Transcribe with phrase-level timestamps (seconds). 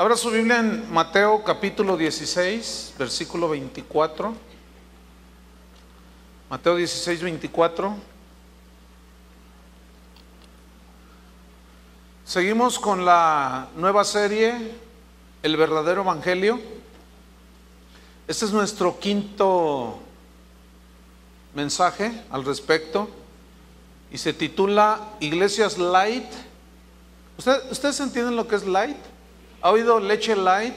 [0.00, 4.32] Abra su Biblia en Mateo capítulo 16, versículo 24.
[6.48, 7.96] Mateo 16, 24.
[12.24, 14.72] Seguimos con la nueva serie,
[15.42, 16.58] El verdadero Evangelio.
[18.26, 19.98] Este es nuestro quinto
[21.54, 23.06] mensaje al respecto
[24.10, 26.24] y se titula Iglesias Light.
[27.36, 28.96] ¿Usted- ¿Ustedes entienden lo que es light?
[29.62, 30.74] ¿Ha oído leche light,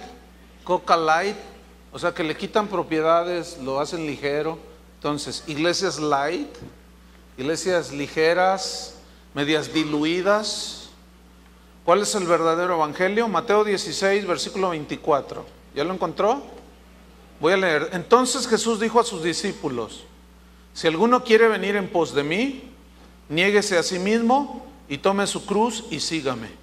[0.63, 1.37] coca light?
[1.91, 4.57] O sea, que le quitan propiedades, lo hacen ligero.
[4.95, 6.49] Entonces, iglesias light,
[7.37, 8.95] iglesias ligeras,
[9.33, 10.89] medias diluidas.
[11.85, 13.27] ¿Cuál es el verdadero evangelio?
[13.27, 15.45] Mateo 16, versículo 24.
[15.75, 16.41] ¿Ya lo encontró?
[17.39, 17.89] Voy a leer.
[17.93, 20.03] Entonces Jesús dijo a sus discípulos,
[20.73, 22.71] si alguno quiere venir en pos de mí,
[23.29, 26.62] niéguese a sí mismo y tome su cruz y sígame.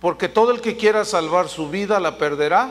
[0.00, 2.70] Porque todo el que quiera salvar su vida la perderá,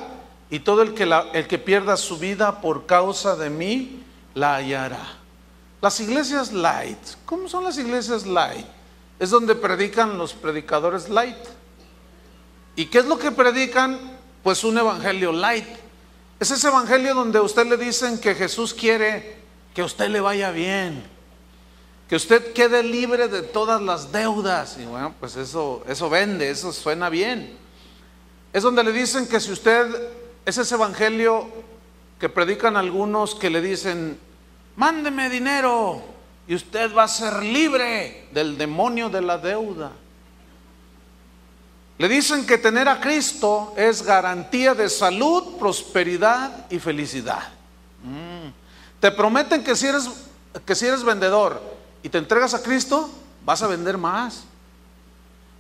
[0.50, 4.56] y todo el que, la- el que pierda su vida por causa de mí la
[4.56, 5.18] hallará.
[5.82, 8.66] Las iglesias light, ¿cómo son las iglesias light?
[9.20, 11.38] Es donde predican los predicadores light.
[12.76, 14.00] ¿Y qué es lo que predican?
[14.44, 15.68] Pues un evangelio light.
[16.40, 19.38] Es ese evangelio donde a usted le dicen que Jesús quiere
[19.76, 21.04] que a usted le vaya bien,
[22.10, 24.78] que usted quede libre de todas las deudas.
[24.80, 27.56] Y bueno, pues eso, eso vende, eso suena bien.
[28.52, 29.86] Es donde le dicen que si usted,
[30.44, 31.48] es ese evangelio
[32.20, 34.20] que predican algunos que le dicen,
[34.76, 36.02] mándeme dinero
[36.48, 39.92] y usted va a ser libre del demonio de la deuda.
[42.00, 47.50] Le dicen que tener a Cristo es garantía de salud, prosperidad y felicidad.
[48.04, 48.50] Mm.
[49.00, 50.10] Te prometen que si, eres,
[50.66, 53.10] que si eres vendedor y te entregas a Cristo,
[53.46, 54.44] vas a vender más.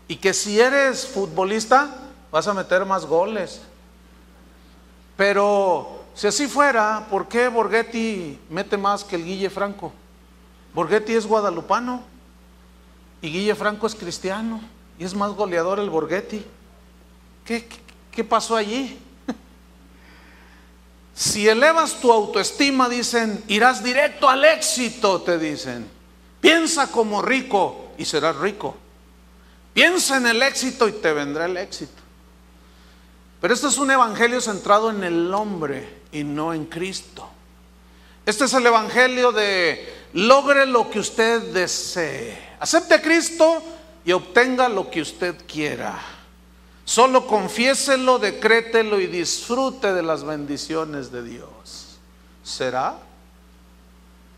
[0.07, 1.95] Y que si eres futbolista,
[2.31, 3.61] vas a meter más goles.
[5.15, 9.91] Pero si así fuera, ¿por qué Borghetti mete más que el Guille Franco?
[10.73, 12.03] Borghetti es guadalupano
[13.21, 14.61] y Guille Franco es cristiano
[14.97, 16.45] y es más goleador el Borghetti.
[17.45, 17.77] ¿Qué, qué,
[18.11, 18.97] qué pasó allí?
[21.13, 25.98] Si elevas tu autoestima, dicen, irás directo al éxito, te dicen.
[26.41, 28.75] Piensa como rico y serás rico.
[29.73, 32.01] Piensa en el éxito y te vendrá el éxito.
[33.41, 37.29] Pero este es un evangelio centrado en el hombre y no en Cristo.
[38.25, 42.49] Este es el evangelio de logre lo que usted desee.
[42.59, 43.63] Acepte a Cristo
[44.03, 45.99] y obtenga lo que usted quiera.
[46.83, 51.99] Solo confiéselo, decrételo y disfrute de las bendiciones de Dios.
[52.43, 52.97] ¿Será?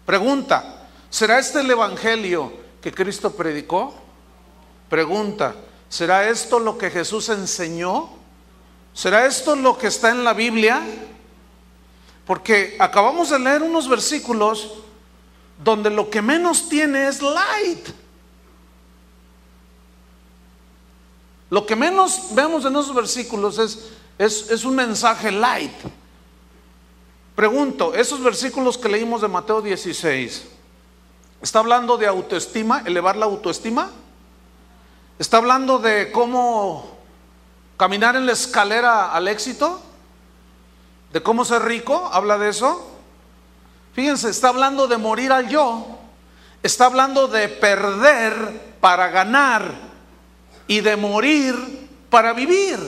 [0.06, 0.81] Pregunta,
[1.12, 2.52] ¿será este el evangelio
[2.82, 3.94] que Cristo predicó?
[4.90, 5.54] Pregunta,
[5.88, 8.10] ¿será esto lo que Jesús enseñó?
[8.94, 10.82] ¿Será esto lo que está en la Biblia?
[12.26, 14.80] Porque acabamos de leer unos versículos
[15.64, 17.90] donde lo que menos tiene es light.
[21.50, 25.74] Lo que menos vemos en esos versículos es, es, un mensaje light.
[27.36, 30.44] Pregunto, esos versículos que leímos de Mateo 16,
[31.42, 33.90] ¿está hablando de autoestima, elevar la autoestima?
[35.20, 36.98] ¿Está hablando de cómo
[37.78, 39.82] caminar en la escalera al éxito?
[41.14, 42.10] ¿De cómo ser rico?
[42.12, 42.92] ¿Habla de eso?
[43.94, 45.86] Fíjense, está hablando de morir al yo.
[46.64, 49.74] Está hablando de perder para ganar
[50.68, 52.80] y de morir para vivir.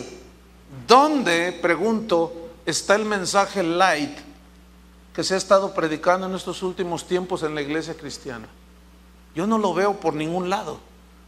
[0.88, 4.18] ¿Dónde, pregunto, está el mensaje light
[5.14, 8.48] que se ha estado predicando en estos últimos tiempos en la iglesia cristiana?
[9.36, 10.80] Yo no lo veo por ningún lado.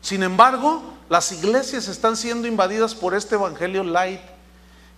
[0.01, 4.22] Sin embargo, las iglesias están siendo invadidas por este evangelio light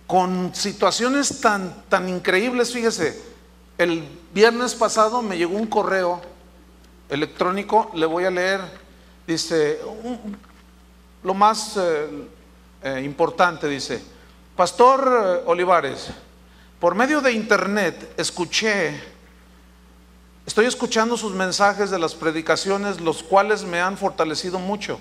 [0.06, 2.72] con situaciones tan, tan increíbles.
[2.72, 3.22] Fíjese,
[3.78, 6.20] el viernes pasado me llegó un correo
[7.08, 8.60] electrónico, le voy a leer,
[9.26, 9.80] dice,
[11.22, 12.28] lo más eh,
[12.82, 14.02] eh, importante, dice,
[14.56, 16.08] Pastor eh, Olivares,
[16.80, 19.00] por medio de internet escuché,
[20.46, 25.00] estoy escuchando sus mensajes de las predicaciones, los cuales me han fortalecido mucho,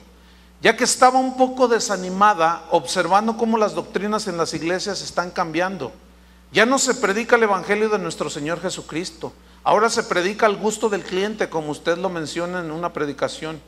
[0.59, 5.91] ya que estaba un poco desanimada observando cómo las doctrinas en las iglesias están cambiando.
[6.51, 9.33] Ya no se predica el Evangelio de nuestro Señor Jesucristo.
[9.63, 13.61] Ahora se predica al gusto del cliente, como usted lo menciona en una predicación.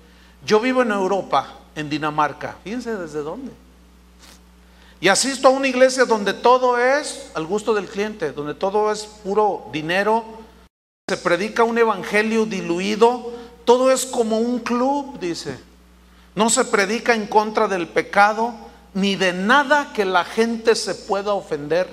[0.46, 2.56] Yo vivo en Europa, en Dinamarca.
[2.64, 3.52] Fíjense desde dónde.
[5.02, 9.06] Y asisto a una iglesia donde todo es al gusto del cliente, donde todo es
[9.06, 10.26] puro dinero.
[11.08, 13.32] Se predica un evangelio diluido.
[13.64, 15.58] Todo es como un club, dice.
[16.36, 18.54] No se predica en contra del pecado,
[18.94, 21.88] ni de nada que la gente se pueda ofender.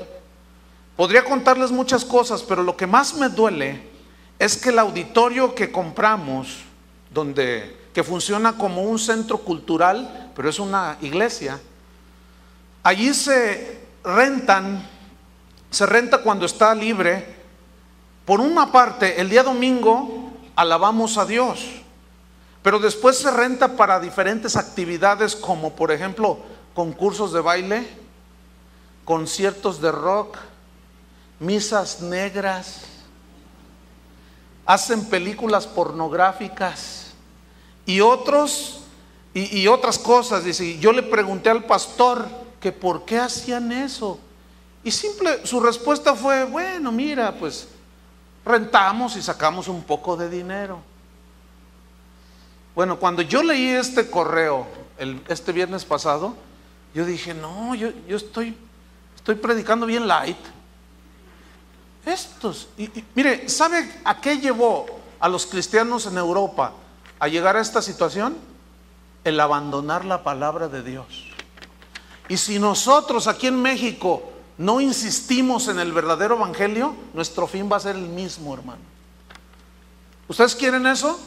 [0.97, 3.83] Podría contarles muchas cosas, pero lo que más me duele
[4.39, 6.59] es que el auditorio que compramos,
[7.13, 11.61] donde que funciona como un centro cultural, pero es una iglesia,
[12.87, 14.81] allí se rentan,
[15.71, 17.35] se renta cuando está libre.
[18.25, 21.67] Por una parte, el día domingo alabamos a Dios,
[22.63, 26.39] pero después se renta para diferentes actividades como por ejemplo
[26.77, 27.89] concursos de baile,
[29.05, 30.37] conciertos de rock,
[31.41, 32.83] misas negras,
[34.65, 37.15] hacen películas pornográficas
[37.85, 38.83] y otros
[39.35, 40.45] y, otras cosas.
[40.45, 44.19] Dice, yo le pregunté al pastor que por qué hacían eso.
[44.83, 47.69] Y simple, su respuesta fue, bueno, mira, pues
[48.45, 50.81] rentamos y sacamos un poco de dinero.
[52.75, 54.67] Bueno, cuando yo leí este correo
[54.99, 56.35] el, este viernes pasado,
[56.93, 58.57] yo dije, no, yo, yo estoy,
[59.15, 60.37] estoy predicando bien light.
[62.05, 64.87] Estos, y, mire, ¿sabe a qué llevó
[65.21, 66.73] a los cristianos en Europa
[67.21, 68.37] a llegar a esta situación?
[69.23, 71.36] El abandonar la palabra de Dios.
[72.29, 74.23] Y si nosotros aquí en México
[74.59, 78.81] no insistimos en el verdadero evangelio, nuestro fin va a ser el mismo, hermano.
[80.29, 81.19] ¿Ustedes quieren eso?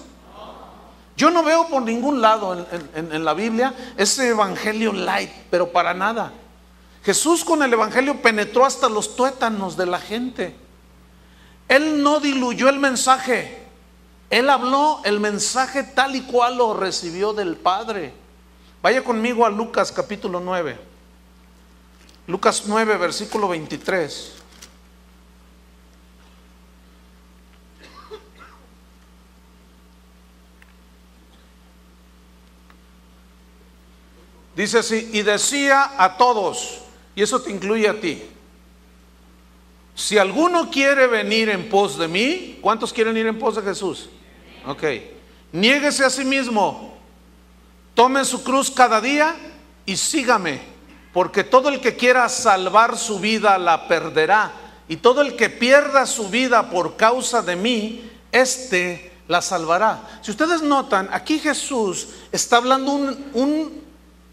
[1.15, 2.65] Yo no veo por ningún lado
[2.95, 6.31] en, la Biblia ese evangelio light, pero para nada.
[7.03, 10.55] Jesús con el evangelio penetró hasta los tuétanos de la gente.
[11.67, 13.63] Él no diluyó el mensaje.
[14.29, 18.13] Él habló el mensaje tal y cual lo recibió del Padre.
[18.81, 20.88] Vaya conmigo a Lucas capítulo 9.
[22.29, 24.33] Lucas 9, versículo 23.
[34.55, 36.81] Dice así, y decía a todos,
[37.15, 38.21] y eso te incluye a ti,
[39.95, 44.07] si alguno quiere venir en pos de mí, ¿cuántos quieren ir en pos de Jesús?
[44.67, 44.83] Ok.
[45.51, 46.95] Niéguese a sí mismo,
[47.95, 49.35] tome su cruz cada día
[49.87, 50.61] y sígame,
[51.13, 54.51] porque todo el que quiera salvar su vida la perderá,
[54.87, 60.19] y todo el que pierda su vida por causa de mí, éste la salvará.
[60.21, 63.83] Si ustedes notan, aquí Jesús está hablando un, un,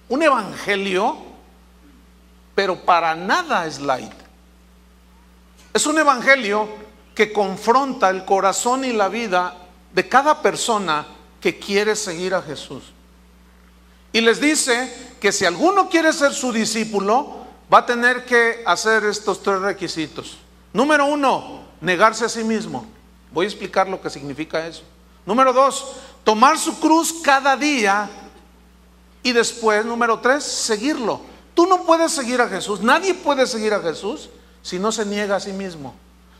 [0.09, 1.19] un evangelio,
[2.55, 4.13] pero para nada es light.
[5.75, 6.69] Es un evangelio
[7.15, 9.55] que confronta el corazón y la vida
[9.93, 11.07] de cada persona
[11.41, 12.96] que quiere seguir a Jesús.
[14.13, 19.05] Y les dice que si alguno quiere ser su discípulo, va a tener que hacer
[19.05, 20.39] estos tres requisitos.
[20.73, 22.87] Número uno, negarse a sí mismo.
[23.33, 24.83] Voy a explicar lo que significa eso.
[25.25, 28.09] Número dos, tomar su cruz cada día.
[29.23, 31.21] Y después, número tres, seguirlo.
[31.55, 32.81] Tú no puedes seguir a Jesús.
[32.81, 34.29] Nadie puede seguir a Jesús
[34.63, 35.95] si no se niega a sí mismo,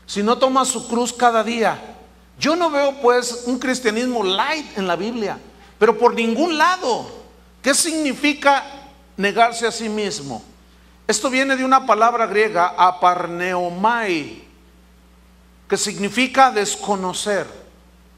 [0.05, 1.95] si no toma su cruz cada día.
[2.39, 5.39] Yo no veo pues un cristianismo light en la Biblia,
[5.79, 7.16] pero por ningún lado.
[7.67, 8.63] ¿Qué significa
[9.17, 10.41] negarse a sí mismo?
[11.05, 14.41] Esto viene de una palabra griega, aparneomai,
[15.67, 17.45] que significa desconocer,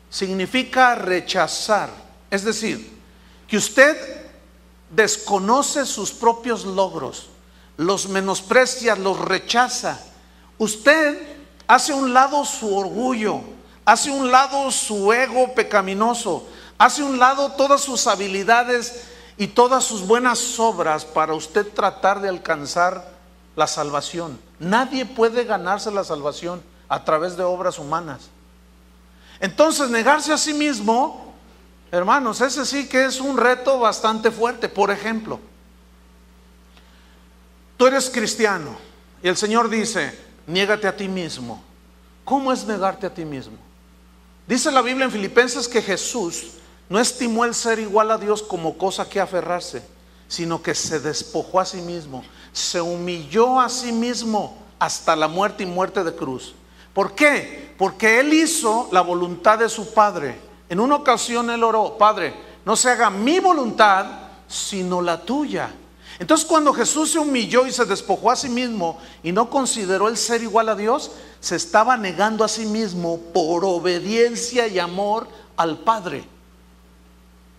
[0.08, 1.90] significa rechazar.
[2.30, 2.96] Es decir,
[3.48, 3.98] que usted
[4.92, 7.32] desconoce sus propios logros,
[7.76, 10.00] los menosprecia, los rechaza.
[10.60, 11.24] Usted
[11.66, 13.42] hace un lado su orgullo,
[13.84, 20.06] hace un lado su ego pecaminoso, hace un lado todas sus habilidades y todas sus
[20.06, 23.10] buenas obras para usted tratar de alcanzar
[23.56, 24.40] la salvación.
[24.60, 28.30] Nadie puede ganarse la salvación a través de obras humanas.
[29.40, 31.34] Entonces, negarse a sí mismo,
[31.92, 34.70] hermanos, ese sí que es un reto bastante fuerte.
[34.70, 35.40] Por ejemplo,
[37.80, 38.76] Tú eres cristiano
[39.24, 40.14] y el Señor dice,
[40.48, 41.64] niégate a ti mismo.
[42.26, 43.56] ¿Cómo es negarte a ti mismo?
[44.46, 46.59] Dice la Biblia en Filipenses que Jesús
[46.90, 49.84] no estimó el ser igual a Dios como cosa que aferrarse,
[50.28, 55.64] sino que se despojó a sí mismo, se humilló a sí mismo hasta la muerte
[55.64, 56.56] y muerte de cruz.
[56.94, 57.76] ¿Por qué?
[57.78, 60.40] Porque Él hizo la voluntad de su Padre.
[60.68, 62.34] En una ocasión Él oró, Padre,
[62.66, 64.06] no se haga mi voluntad,
[64.48, 65.72] sino la tuya.
[66.18, 70.18] Entonces cuando Jesús se humilló y se despojó a sí mismo y no consideró el
[70.18, 75.78] ser igual a Dios, se estaba negando a sí mismo por obediencia y amor al
[75.78, 76.28] Padre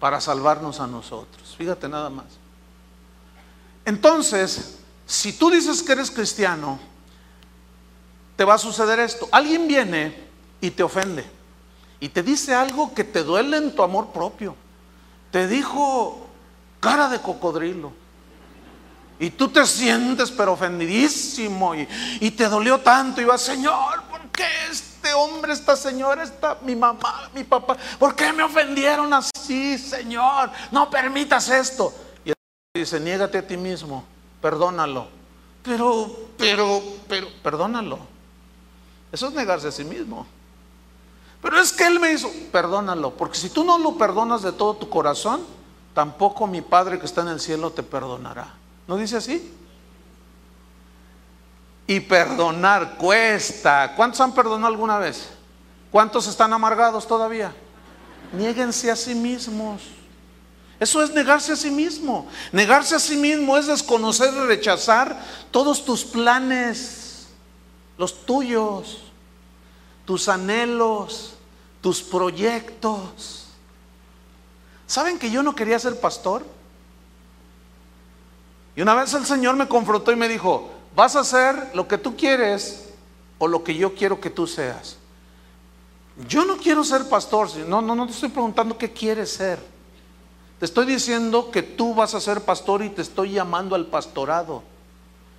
[0.01, 1.55] para salvarnos a nosotros.
[1.57, 2.27] Fíjate nada más.
[3.85, 6.81] Entonces, si tú dices que eres cristiano,
[8.35, 9.29] te va a suceder esto.
[9.31, 10.17] Alguien viene
[10.61, 11.25] y te ofende
[12.01, 14.57] y te dice algo que te duele en tu amor propio.
[15.31, 16.27] Te dijo
[16.81, 17.93] cara de cocodrilo
[19.21, 21.87] Y tú te sientes pero ofendidísimo y,
[22.21, 24.47] y te dolió tanto y vas, Señor, ¿por qué
[25.03, 30.51] este hombre, esta señora, esta, mi mamá, mi papá, ¿por qué me ofendieron así, Señor?
[30.71, 31.95] No permitas esto.
[32.23, 32.33] Y
[32.75, 34.05] dice, niégate a ti mismo,
[34.43, 35.09] perdónalo.
[35.63, 37.99] Pero, pero, pero, perdónalo.
[39.11, 40.27] Eso es negarse a sí mismo.
[41.41, 44.75] Pero es que Él me hizo, perdónalo, porque si tú no lo perdonas de todo
[44.75, 45.41] tu corazón,
[45.95, 48.53] tampoco mi Padre que está en el cielo te perdonará.
[48.87, 49.51] ¿No dice así?
[51.91, 53.95] Y perdonar cuesta.
[53.97, 55.29] ¿Cuántos han perdonado alguna vez?
[55.91, 57.53] ¿Cuántos están amargados todavía?
[58.33, 59.83] Niéguense a sí mismos.
[60.79, 62.29] Eso es negarse a sí mismo.
[62.53, 65.21] Negarse a sí mismo es desconocer y rechazar
[65.51, 67.27] todos tus planes,
[67.99, 68.99] los tuyos,
[70.05, 71.35] tus anhelos,
[71.81, 73.47] tus proyectos.
[74.87, 76.47] ¿Saben que yo no quería ser pastor?
[78.77, 81.99] Y una vez el Señor me confrontó y me dijo, vas a hacer lo que
[81.99, 82.91] tú quieres
[83.39, 84.97] o lo que yo quiero que tú seas.
[86.29, 89.59] Yo no quiero ser pastor, no, no, no te estoy preguntando qué quieres ser.
[90.59, 94.63] Te estoy diciendo que tú vas a ser pastor y te estoy llamando al pastorado.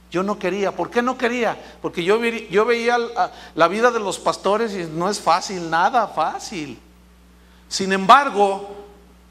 [0.10, 0.75] Yo no quería.
[0.75, 1.58] ¿Por qué no quería?
[1.81, 2.98] Porque yo, yo veía
[3.53, 6.79] la vida de los pastores y no es fácil, nada fácil.
[7.70, 8.67] Sin embargo,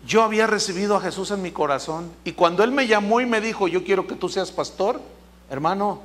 [0.06, 2.12] yo había recibido a Jesús en mi corazón.
[2.24, 5.00] Y cuando Él me llamó y me dijo, yo quiero que tú seas pastor,
[5.50, 6.00] hermano,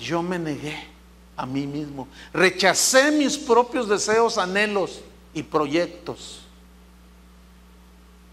[0.00, 0.76] yo me negué
[1.36, 2.08] a mí mismo.
[2.32, 5.00] Rechacé mis propios deseos, anhelos
[5.34, 6.42] y proyectos.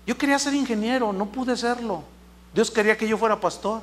[0.05, 2.03] Yo quería ser ingeniero, no pude serlo.
[2.53, 3.81] Dios quería que yo fuera pastor.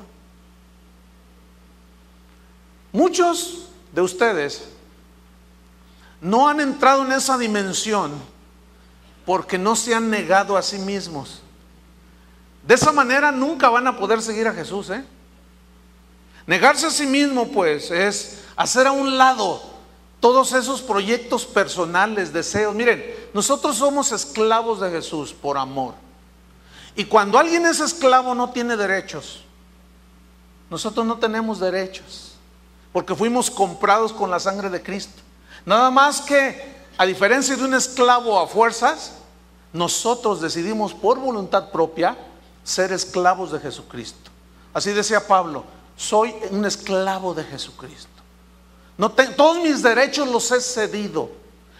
[2.91, 4.69] Muchos de ustedes
[6.19, 8.11] no han entrado en esa dimensión
[9.25, 11.41] porque no se han negado a sí mismos.
[12.65, 14.89] De esa manera nunca van a poder seguir a Jesús.
[14.89, 15.03] ¿eh?
[16.47, 19.61] Negarse a sí mismo, pues, es hacer a un lado
[20.19, 22.75] todos esos proyectos personales, deseos.
[22.75, 25.95] Miren, nosotros somos esclavos de Jesús por amor.
[26.95, 29.43] Y cuando alguien es esclavo no tiene derechos.
[30.69, 32.33] Nosotros no tenemos derechos,
[32.93, 35.21] porque fuimos comprados con la sangre de Cristo.
[35.65, 39.13] Nada más que, a diferencia de un esclavo a fuerzas,
[39.73, 42.17] nosotros decidimos por voluntad propia
[42.63, 44.31] ser esclavos de Jesucristo.
[44.73, 45.65] Así decía Pablo,
[46.01, 48.09] soy un esclavo de Jesucristo.
[49.37, 51.31] Todos mis derechos los he cedido.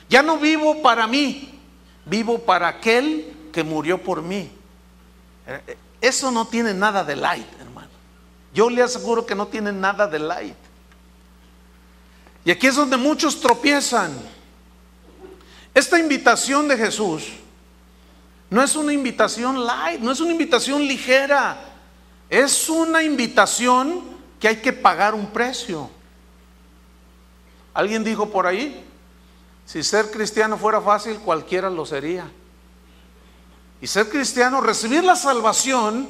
[0.07, 1.59] Ya no vivo para mí,
[2.05, 4.51] vivo para aquel que murió por mí.
[5.47, 7.89] Eh, eso no tiene nada de light, hermano.
[8.53, 10.55] Yo le aseguro que no tiene nada de light.
[12.45, 14.11] Y aquí es donde muchos tropiezan.
[15.73, 17.23] Esta invitación de Jesús
[18.51, 21.69] no es una invitación light, no es una invitación ligera.
[22.29, 24.10] Es una invitación
[24.41, 25.89] que hay que pagar un precio.
[27.75, 28.83] Alguien dijo por ahí,
[29.65, 32.29] si ser cristiano fuera fácil, cualquiera lo sería.
[33.79, 36.10] Y ser cristiano, recibir la salvación,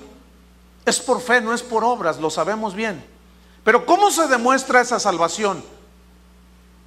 [0.86, 3.04] es por fe, no es por obras, lo sabemos bien.
[3.66, 5.64] Pero ¿cómo se demuestra esa salvación?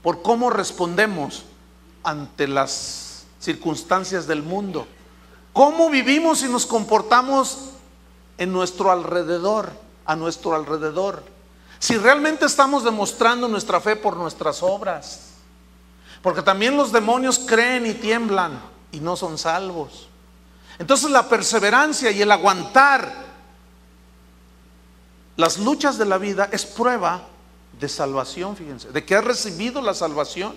[0.02, 1.44] Por cómo respondemos
[2.02, 4.86] ante las circunstancias del mundo.
[5.52, 7.70] ¿Cómo vivimos y nos comportamos
[8.38, 9.70] en nuestro alrededor,
[10.06, 11.33] a nuestro alrededor?
[11.78, 15.20] Si realmente estamos demostrando nuestra fe por nuestras obras.
[16.22, 18.58] Porque también los demonios creen y tiemblan
[18.92, 20.08] y no son salvos.
[20.78, 23.24] Entonces la perseverancia y el aguantar
[25.36, 27.22] las luchas de la vida es prueba
[27.78, 30.54] de salvación, fíjense, de que has recibido la salvación.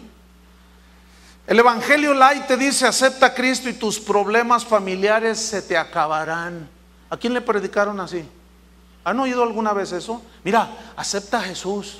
[1.47, 6.69] El Evangelio Light te dice, acepta a Cristo y tus problemas familiares se te acabarán.
[7.09, 8.23] ¿A quién le predicaron así?
[9.07, 10.21] ¿Han oído alguna vez eso?
[10.43, 11.99] Mira, acepta a Jesús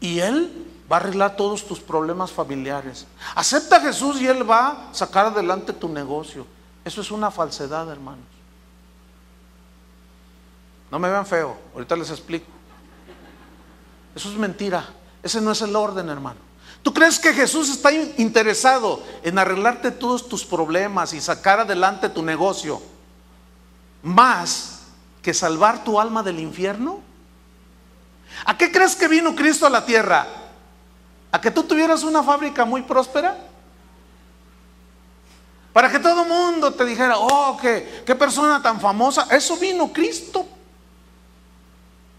[0.00, 3.06] y Él va a arreglar todos tus problemas familiares.
[3.34, 6.46] Acepta a Jesús y Él va a sacar adelante tu negocio.
[6.82, 8.24] Eso es una falsedad, hermanos.
[10.90, 12.46] No me vean feo, ahorita les explico.
[14.14, 14.82] Eso es mentira.
[15.22, 16.40] Ese no es el orden, hermano.
[16.82, 22.22] ¿Tú crees que Jesús está interesado en arreglarte todos tus problemas y sacar adelante tu
[22.22, 22.80] negocio
[24.02, 24.75] más
[25.26, 27.00] que salvar tu alma del infierno?
[28.44, 30.24] ¿A qué crees que vino Cristo a la tierra?
[31.32, 33.36] ¿A que tú tuvieras una fábrica muy próspera?
[35.72, 39.26] Para que todo el mundo te dijera, oh, qué, qué persona tan famosa.
[39.28, 40.46] Eso vino Cristo.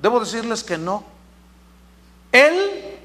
[0.01, 1.05] Debo decirles que no.
[2.33, 2.97] Él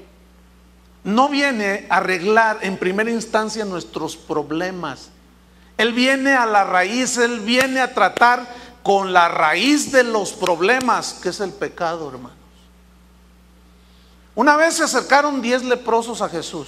[1.05, 5.11] no viene a arreglar en primera instancia nuestros problemas.
[5.77, 11.13] Él viene a la raíz, Él viene a tratar con la raíz de los problemas,
[11.13, 12.37] que es el pecado, hermanos.
[14.35, 16.67] Una vez se acercaron diez leprosos a Jesús.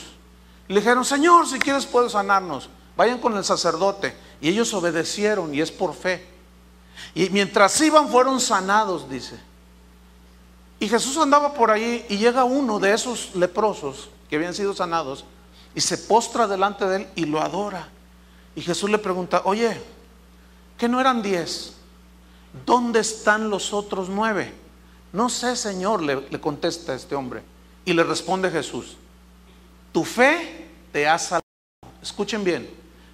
[0.67, 2.69] Le dijeron, Señor, si quieres puedes sanarnos.
[2.95, 4.15] Vayan con el sacerdote.
[4.39, 6.27] Y ellos obedecieron y es por fe.
[7.13, 9.39] Y mientras iban fueron sanados, dice.
[10.79, 15.25] Y Jesús andaba por ahí y llega uno de esos leprosos que habían sido sanados
[15.73, 17.89] y se postra delante de él y lo adora.
[18.55, 19.81] Y Jesús le pregunta, oye,
[20.77, 21.74] ¿que no eran diez?
[22.63, 24.53] ¿Dónde están los otros nueve?
[25.11, 27.41] No sé, Señor, le, contesta este hombre.
[27.85, 28.97] Y le responde Jesús,
[29.91, 31.43] tu fe te ha salvado.
[32.01, 32.69] Escuchen bien,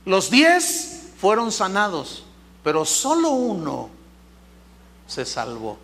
[0.06, 2.24] los diez fueron sanados,
[2.64, 3.90] pero solo uno
[5.08, 5.78] se salvó.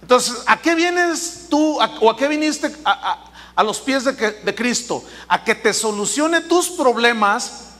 [0.00, 5.04] Entonces, ¿a qué vienes tú o a qué viniste a, los pies de, de Cristo?
[5.28, 7.72] ¿A que te solucione tus problemas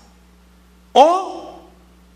[0.93, 1.52] o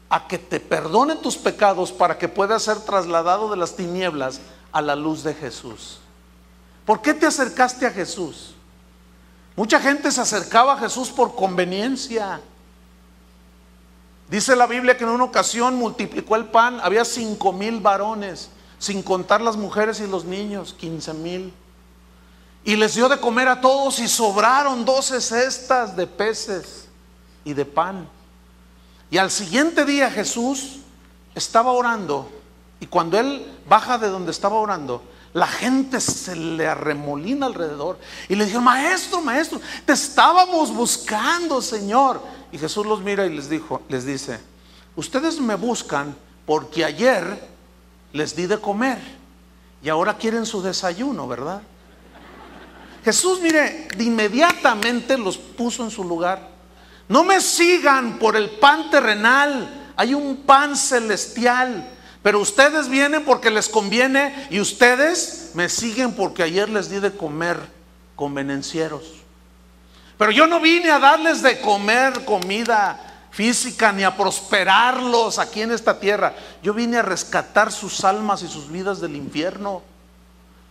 [0.08, 4.40] a que te perdone tus pecados para que puedas ser trasladado de las tinieblas
[4.72, 5.98] a la luz de Jesús?
[6.84, 8.54] ¿Por qué te acercaste a Jesús?
[9.56, 12.40] Mucha gente se acercaba a Jesús por conveniencia.
[14.28, 19.02] Dice la Biblia que en una ocasión multiplicó el pan, había cinco mil varones sin
[19.02, 21.52] contar las mujeres y los niños, 15 mil.
[22.64, 26.88] Y les dio de comer a todos y sobraron 12 cestas de peces
[27.44, 28.08] y de pan.
[29.10, 30.78] Y al siguiente día Jesús
[31.34, 32.30] estaba orando
[32.80, 37.98] y cuando él baja de donde estaba orando, la gente se le arremolina alrededor
[38.28, 42.22] y le dijo, maestro, maestro, te estábamos buscando, Señor.
[42.52, 44.40] Y Jesús los mira y les dijo, les dice,
[44.94, 47.48] ustedes me buscan porque ayer
[48.12, 48.98] les di de comer
[49.82, 51.60] y ahora quieren su desayuno, ¿verdad?
[53.04, 56.55] Jesús, mire, inmediatamente los puso en su lugar.
[57.08, 61.92] No me sigan por el pan terrenal, hay un pan celestial.
[62.22, 67.16] Pero ustedes vienen porque les conviene y ustedes me siguen porque ayer les di de
[67.16, 67.56] comer
[68.16, 69.04] convenencieros.
[70.18, 75.70] Pero yo no vine a darles de comer comida física ni a prosperarlos aquí en
[75.70, 76.34] esta tierra.
[76.62, 79.82] Yo vine a rescatar sus almas y sus vidas del infierno.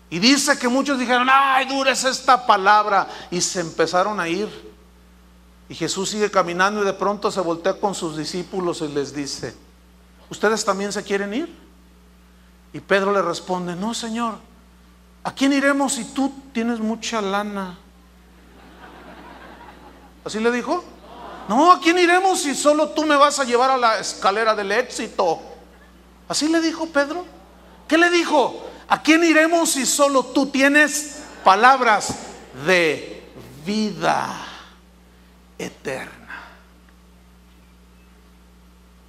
[0.09, 3.07] Y dice que muchos dijeron, ay, dura es esta palabra.
[3.31, 4.74] Y se empezaron a ir.
[5.67, 9.55] Y Jesús sigue caminando y de pronto se voltea con sus discípulos y les dice,
[10.29, 11.55] ¿ustedes también se quieren ir?
[12.71, 14.35] Y Pedro le responde, no, Señor,
[15.23, 17.77] ¿a quién iremos si tú tienes mucha lana?
[20.23, 20.83] ¿Así le dijo?
[21.47, 24.71] No, ¿a quién iremos si solo tú me vas a llevar a la escalera del
[24.71, 25.39] éxito?
[26.27, 27.25] Así le dijo Pedro.
[27.87, 28.65] ¿Qué le dijo?
[28.87, 32.15] ¿A quién iremos si solo tú tienes palabras
[32.65, 33.31] de
[33.65, 34.54] vida
[35.57, 36.43] eterna?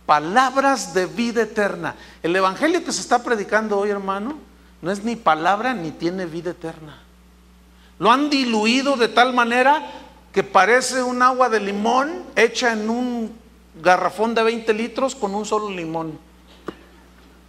[0.06, 1.96] Palabras de vida eterna.
[2.22, 4.38] El evangelio que se está predicando hoy, hermano,
[4.80, 7.02] no es ni palabra ni tiene vida eterna.
[7.98, 9.82] Lo han diluido de tal manera
[10.32, 13.36] que parece un agua de limón hecha en un
[13.82, 16.18] garrafón de 20 litros con un solo limón.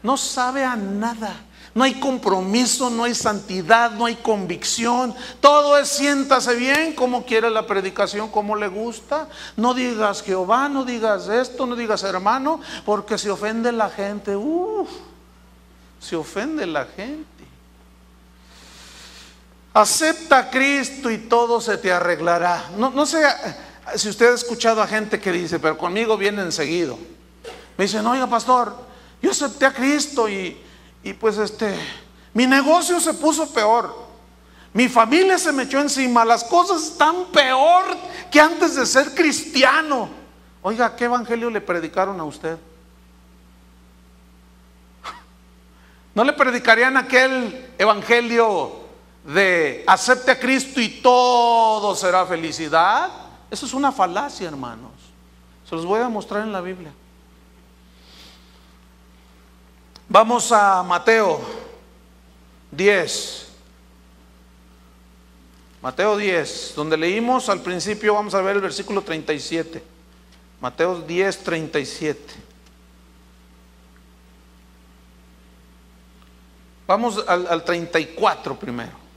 [0.02, 1.36] No sabe a nada.
[1.78, 5.14] No hay compromiso, no hay santidad, no hay convicción.
[5.40, 9.30] Todo es siéntase bien, como quiere la predicación, como le gusta.
[9.56, 14.36] No digas Jehová, no digas esto, no digas hermano, porque se ofende la gente.
[14.36, 14.90] Uf,
[16.00, 17.46] se ofende la gente.
[19.72, 22.72] Acepta a Cristo y todo se te arreglará.
[22.76, 23.24] No, sé
[23.98, 26.98] si usted ha escuchado a gente que dice, pero conmigo vienen seguido.
[27.78, 28.76] Me dicen, oiga pastor,
[29.22, 30.64] yo acepté a Cristo y,
[31.08, 31.74] y pues este,
[32.34, 34.08] mi negocio se puso peor.
[34.74, 36.26] Mi familia se me echó encima.
[36.26, 37.86] Las cosas están peor
[38.30, 40.10] que antes de ser cristiano.
[40.62, 42.58] Oiga, ¿qué evangelio le predicaron a usted?
[46.14, 48.86] ¿No le predicarían aquel evangelio
[49.24, 53.10] de acepte a Cristo y todo será felicidad,
[53.50, 54.92] eso es una falacia, hermanos.
[55.70, 56.92] Se los voy a mostrar en la Biblia.
[60.10, 61.42] Vamos a Mateo
[62.72, 63.48] 10.
[65.82, 69.84] Mateo 10, donde leímos al principio, vamos a ver el versículo 37.
[70.62, 72.34] Mateo 10, 37.
[76.88, 79.08] Vamos al, al 34 primero.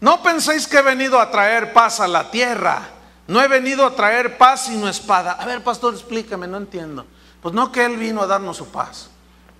[0.00, 2.99] No penséis que he venido a traer paz a la tierra.
[3.30, 5.30] No he venido a traer paz sino espada.
[5.30, 7.06] A ver, pastor, explícame, no entiendo.
[7.40, 9.08] Pues no que Él vino a darnos su paz.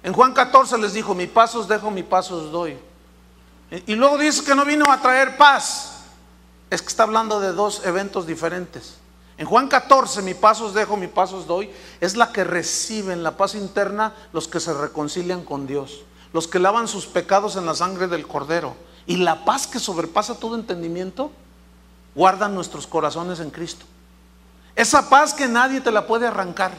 [0.02, 2.76] En Juan 14 les dijo, mi paz os dejo, mi paz os doy.
[3.86, 6.00] Y luego dice que no vino a traer paz.
[6.68, 8.96] Es que está hablando de dos eventos diferentes.
[9.38, 13.22] En Juan 14, mi paso os dejo, mi paso os doy, es la que reciben
[13.22, 16.00] la paz interna los que se reconcilian con Dios,
[16.32, 18.74] los que lavan sus pecados en la sangre del Cordero.
[19.06, 21.30] Y la paz que sobrepasa todo entendimiento,
[22.14, 23.86] guardan nuestros corazones en Cristo.
[24.74, 26.72] Esa paz que nadie te la puede arrancar.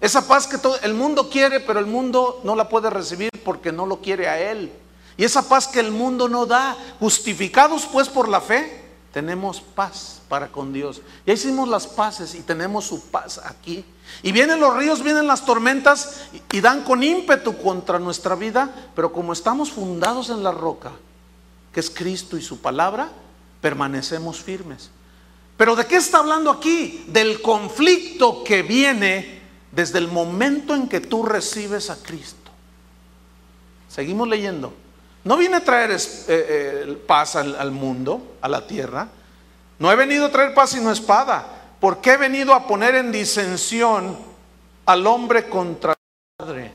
[0.00, 3.72] Esa paz que todo el mundo quiere, pero el mundo no la puede recibir porque
[3.72, 4.72] no lo quiere a Él.
[5.16, 10.20] Y esa paz que el mundo no da, justificados pues por la fe, tenemos paz
[10.28, 11.00] para con Dios.
[11.24, 13.84] Ya hicimos las paces y tenemos su paz aquí.
[14.22, 19.12] Y vienen los ríos, vienen las tormentas y, dan con ímpetu contra nuestra vida, pero
[19.12, 20.92] como estamos fundados en la roca,
[21.72, 23.08] que es Cristo y su palabra,
[23.66, 24.92] permanecemos firmes.
[25.56, 27.04] Pero ¿de qué está hablando aquí?
[27.08, 29.40] Del conflicto que viene
[29.72, 32.52] desde el momento en que tú recibes a Cristo.
[33.88, 34.72] Seguimos leyendo.
[35.24, 35.96] No vine a traer eh,
[36.28, 39.08] eh, paz al, mundo, a la tierra.
[39.80, 41.64] No he venido a traer paz sino espada.
[41.80, 44.16] Porque he venido a poner en disensión
[44.84, 46.72] al hombre contra su madre,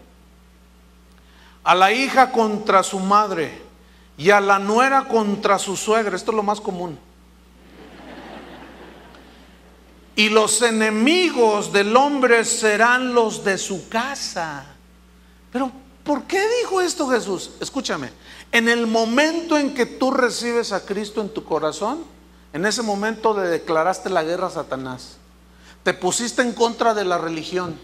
[1.64, 3.71] a la hija contra su madre
[4.22, 6.16] y a la nuera contra su suegra.
[6.16, 6.96] Esto es lo más común.
[10.16, 14.64] Y los enemigos del hombre serán los de su casa.
[15.52, 15.72] Pero,
[16.04, 17.50] ¿por qué dijo esto Jesús?
[17.60, 18.12] Escúchame.
[18.52, 22.04] En el momento en que tú recibes a Cristo en tu corazón,
[22.54, 25.18] en ese momento le declaraste la guerra a Satanás.
[25.82, 27.80] Te pusiste en contra de la religión.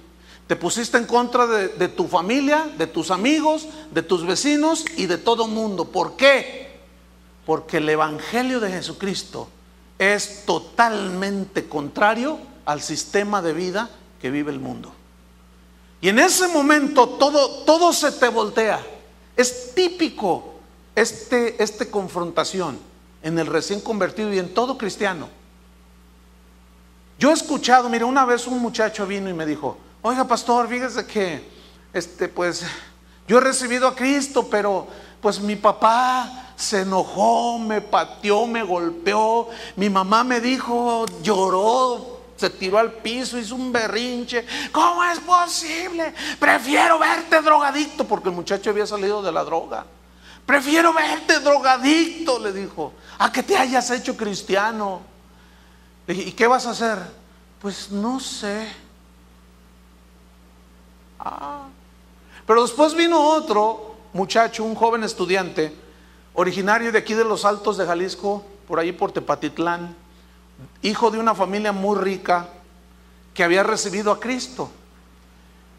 [0.48, 5.18] Te pusiste en contra de, tu familia, de tus amigos, de tus vecinos y de
[5.18, 5.86] todo mundo.
[5.86, 6.80] ¿Por qué?
[7.46, 9.50] Porque el Evangelio de Jesucristo
[10.00, 13.90] es totalmente contrario al sistema de vida
[14.22, 14.94] que vive el mundo.
[16.00, 18.80] Y en ese momento todo, todo se te voltea.
[19.36, 20.54] Es típico
[20.96, 22.80] este, este confrontación
[23.22, 25.28] en el recién convertido y en todo cristiano.
[27.20, 31.06] Yo he escuchado, mire, una vez un muchacho vino y me dijo, oiga pastor, fíjese
[31.06, 31.50] que,
[31.94, 32.64] este, pues,
[33.28, 34.88] yo he recibido a Cristo, pero
[35.22, 42.50] pues mi papá se enojó, me pateó, me golpeó, mi mamá me dijo, lloró, se
[42.50, 44.46] tiró al piso, hizo un berrinche.
[44.72, 46.14] ¿Cómo es posible?
[46.40, 49.86] Prefiero verte drogadicto porque el muchacho había salido de la droga.
[50.46, 55.02] Prefiero verte drogadicto, le dijo, a que te hayas hecho cristiano.
[56.08, 56.98] ¿y qué vas a hacer?
[57.60, 58.87] Pues no sé.
[61.20, 61.68] Ah.
[62.46, 65.74] Pero después vino otro muchacho, un joven estudiante,
[66.34, 69.96] originario de aquí de los Altos de Jalisco, por ahí por Tepatitlán,
[70.82, 72.50] hijo de una familia muy rica
[73.34, 74.72] que había recibido a Cristo.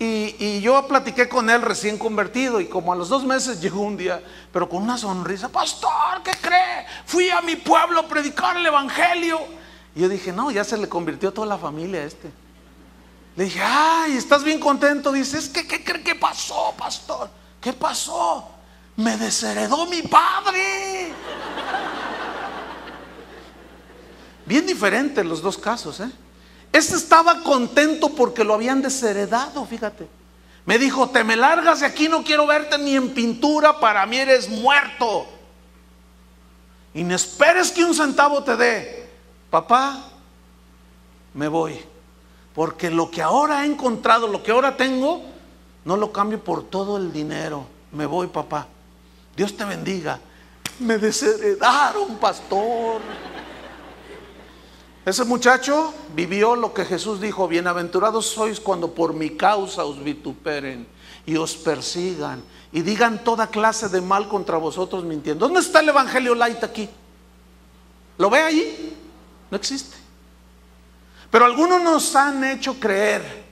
[0.01, 3.97] Y, yo platiqué con él recién convertido y como a los dos meses llegó un
[3.97, 4.23] día,
[4.53, 6.87] pero con una sonrisa, pastor, ¿qué cree?
[7.05, 9.41] Fui a mi pueblo a predicar el Evangelio.
[9.97, 12.31] Y yo dije, no, ya se le convirtió toda la familia este.
[13.39, 15.13] Le dije, ay, ¿estás bien contento?
[15.13, 17.31] Dice, es que, ¿qué cree que pasó, pastor?
[17.61, 18.51] ¿Qué pasó?
[18.97, 21.13] Me desheredó mi padre.
[24.45, 26.11] Bien diferente los dos casos, ¿eh?
[26.73, 30.09] Este estaba contento porque lo habían desheredado, fíjate.
[30.67, 34.17] Me dijo, te me largas de aquí, no quiero verte ni en pintura, para mí
[34.17, 35.29] eres muerto.
[36.93, 39.09] Y no esperes que un centavo te dé.
[39.49, 40.11] Papá,
[41.35, 41.98] me voy.
[42.59, 45.23] Porque lo que ahora he encontrado, lo que ahora tengo,
[45.85, 47.65] no lo cambio por todo el dinero.
[47.93, 48.67] Me voy, papá.
[49.37, 50.19] Dios te bendiga.
[50.81, 53.01] Me desheredaron, pastor.
[55.07, 60.89] Ese muchacho vivió lo que Jesús dijo, bienaventurados sois cuando por mi causa os vituperen
[61.27, 62.43] y os persigan
[62.73, 65.47] y digan toda clase de mal contra vosotros mintiendo.
[65.47, 66.91] ¿Dónde está el Evangelio light aquí?
[68.17, 68.97] ¿Lo ve allí?
[69.49, 69.98] No existe.
[71.31, 73.45] Pero algunos nos han hecho creer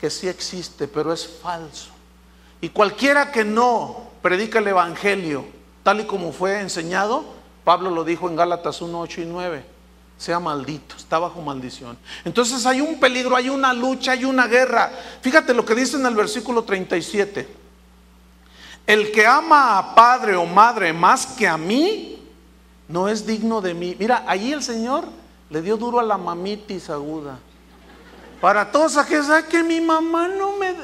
[0.00, 1.90] que sí existe, pero es falso.
[2.60, 5.44] Y cualquiera que no predica el Evangelio
[5.82, 7.24] tal y como fue enseñado,
[7.64, 9.76] Pablo lo dijo en Gálatas 1, 8 y 9
[10.18, 11.98] sea maldito, está bajo maldición.
[12.24, 14.90] Entonces hay un peligro, hay una lucha, hay una guerra.
[15.20, 17.46] Fíjate lo que dice en el versículo 37.
[18.86, 22.24] El que ama a padre o madre más que a mí,
[22.88, 23.96] no es digno de mí.
[23.98, 25.06] Mira, allí el Señor
[25.50, 27.38] le dio duro a la mamitis aguda.
[28.40, 30.74] Para todos aquellos, que mi mamá no me...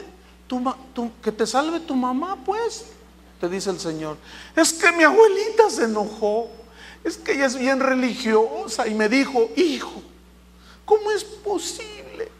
[1.22, 2.86] que te salve tu mamá, pues,
[3.40, 4.16] te dice el Señor.
[4.56, 6.48] Es que mi abuelita se enojó
[7.04, 10.02] es que ella es bien religiosa y me dijo, hijo,
[10.84, 12.30] ¿cómo es posible?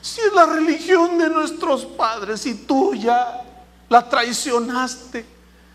[0.00, 3.44] Si es la religión de nuestros padres y tú ya
[3.88, 5.24] la traicionaste,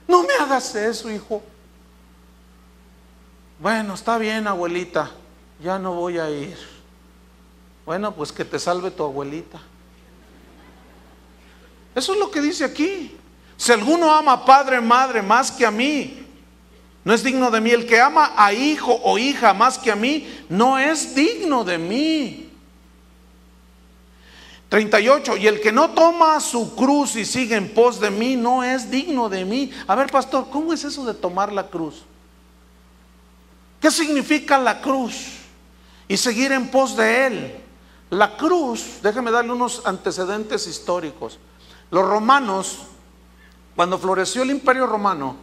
[0.07, 1.41] no me hagas eso, hijo.
[3.59, 5.11] Bueno, está bien, abuelita,
[5.63, 6.57] ya no voy a ir.
[7.85, 9.59] Bueno, pues que te salve tu abuelita.
[11.93, 13.15] Eso es lo que dice aquí.
[13.55, 16.25] Si alguno ama a padre, madre más que a mí,
[17.05, 17.69] no es digno de mí.
[17.71, 21.77] El que ama a hijo o hija más que a mí, no es digno de
[21.77, 22.49] mí.
[24.67, 25.37] 38.
[25.37, 28.91] Y el que no toma su cruz y sigue en pos de mí, no es
[28.91, 29.71] digno de mí.
[29.87, 32.03] A ver, pastor, ¿cómo es eso de tomar la cruz?
[33.85, 35.41] ¿Qué significa la cruz?
[36.07, 37.55] Y seguir en pos de él.
[38.09, 41.37] La cruz, déjeme darle unos antecedentes históricos.
[41.91, 42.79] Los romanos,
[43.75, 45.35] cuando floreció el imperio romano,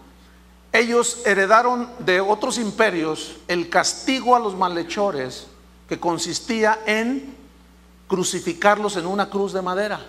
[0.73, 5.47] ellos heredaron de otros imperios el castigo a los malhechores
[5.89, 7.37] que consistía en
[8.09, 10.01] crucificarlos en una cruz de madera.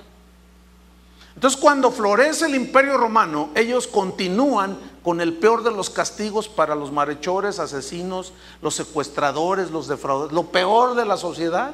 [1.36, 6.76] Entonces cuando florece el imperio romano, ellos continúan con el peor de los castigos para
[6.76, 11.74] los malhechores, asesinos, los secuestradores, los defraudadores, lo peor de la sociedad.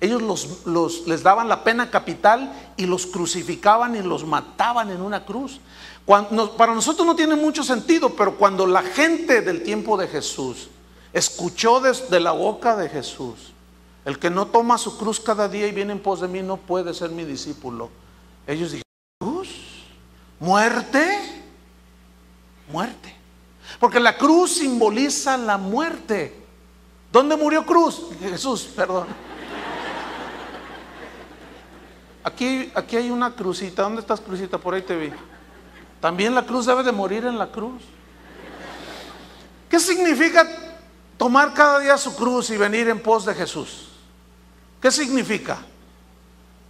[0.00, 0.22] Ellos
[0.66, 5.60] los, les daban la pena capital y los crucificaban y los mataban en una cruz.
[6.56, 10.68] para nosotros no tiene mucho sentido, pero cuando la gente del tiempo de Jesús
[11.12, 13.52] escuchó desde la boca de Jesús,
[14.04, 16.56] el que no toma su cruz cada día y viene en pos de mí no
[16.56, 17.90] puede ser mi discípulo.
[18.46, 18.85] Ellos dijeron.
[20.38, 21.42] ¿Muerte?
[22.70, 23.14] Muerte.
[23.78, 26.42] Porque la cruz simboliza la muerte.
[27.12, 28.02] ¿Dónde murió Cruz?
[28.20, 29.06] Jesús, perdón.
[32.24, 33.82] Aquí, aquí hay una crucita.
[33.82, 34.58] ¿Dónde estás, crucita?
[34.58, 35.12] Por ahí te vi.
[36.00, 37.82] También la cruz debe de morir en la cruz.
[39.70, 40.46] ¿Qué significa
[41.16, 43.88] tomar cada día su cruz y venir en pos de Jesús?
[44.80, 45.58] ¿Qué significa?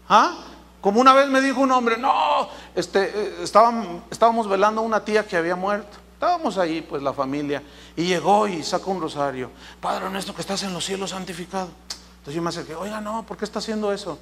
[0.09, 0.37] ¿Ah?
[0.87, 5.27] Como una vez me dijo un hombre, no, este, eh, estábamos, velando a una tía
[5.27, 5.99] que había muerto.
[6.13, 7.61] Estábamos ahí, pues la familia,
[7.97, 9.51] y llegó y sacó un rosario.
[9.81, 11.71] Padre honesto, que estás en los cielos santificado.
[12.19, 14.17] Entonces yo me acerqué, oiga, no, ¿por qué está haciendo eso?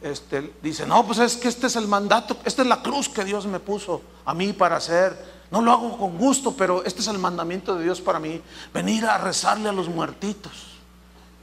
[0.00, 3.22] este, dice, no, pues es que este es el mandato, esta es la cruz que
[3.22, 5.36] Dios me puso a mí para hacer.
[5.50, 8.40] No lo hago con gusto, pero este es el mandamiento de Dios para mí,
[8.72, 10.78] venir a rezarle a los muertitos.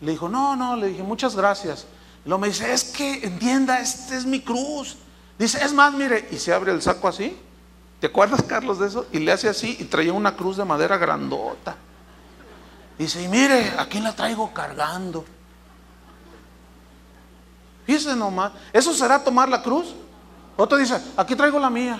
[0.02, 1.86] Le dijo, no, no, le dije, muchas gracias.
[2.26, 4.98] Luego me dice, es que entienda, esta es mi cruz.
[5.38, 7.38] Dice, es más, mire, y se abre el saco así.
[8.00, 9.06] ¿Te acuerdas, Carlos, de eso?
[9.12, 11.76] Y le hace así y traía una cruz de madera grandota.
[12.98, 15.26] Dice, y mire, aquí la traigo cargando.
[17.86, 19.94] Fíjese nomás, ¿eso será tomar la cruz?
[20.56, 22.00] Otro dice, aquí traigo la mía.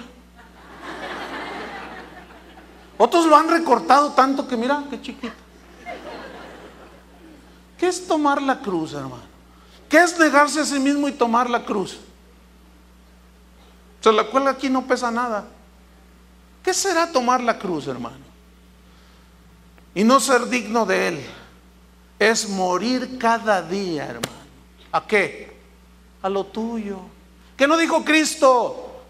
[2.98, 5.34] Otros lo han recortado tanto que mira, qué chiquito.
[7.78, 9.33] ¿Qué es tomar la cruz, hermano?
[9.94, 12.00] ¿Qué es negarse a sí mismo y tomar la cruz?
[14.00, 15.46] O sea, la cual aquí no pesa nada.
[16.64, 18.26] ¿Qué será tomar la cruz, hermano?
[19.94, 21.26] Y no ser digno de Él.
[22.18, 24.40] Es morir cada día, hermano.
[24.92, 25.56] ¿A qué?
[26.24, 26.98] a lo tuyo.
[27.56, 29.04] ¿Qué no dijo Cristo?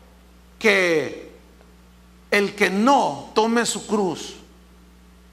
[0.60, 1.32] Que
[2.30, 4.36] el que no tome su cruz,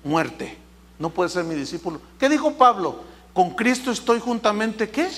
[0.05, 0.57] muerte,
[0.97, 2.01] no puede ser mi discípulo.
[2.21, 3.01] ¿Qué dijo Pablo?
[3.35, 5.09] Con Cristo estoy juntamente, ¿qué?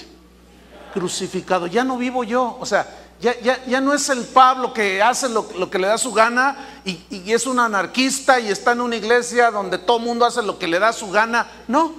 [0.93, 1.67] Crucificado.
[1.67, 2.57] Ya no vivo yo.
[2.61, 2.87] O sea,
[3.21, 7.05] ya, ya, no es el Pablo que hace lo, que le da su gana y,
[7.09, 10.67] y, es un anarquista y está en una iglesia donde todo mundo hace lo que
[10.67, 11.47] le da su gana.
[11.69, 11.93] No,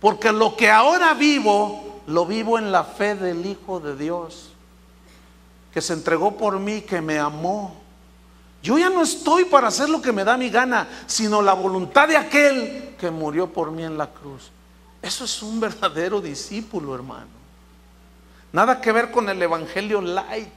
[0.00, 4.50] porque lo que ahora vivo lo vivo en la fe del Hijo de Dios,
[5.72, 7.80] que se entregó por mí, que me amó.
[8.62, 12.08] Yo ya no estoy para hacer lo que me da mi gana, sino la voluntad
[12.08, 14.50] de aquel que murió por mí en la cruz.
[15.00, 17.39] Eso es un verdadero discípulo, hermano.
[18.52, 20.52] Nada que ver con el Evangelio light.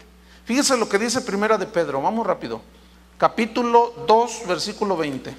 [0.46, 2.62] Fíjese lo que dice Primera de Pedro, vamos rápido.
[3.18, 5.36] Capítulo 2, versículo 20.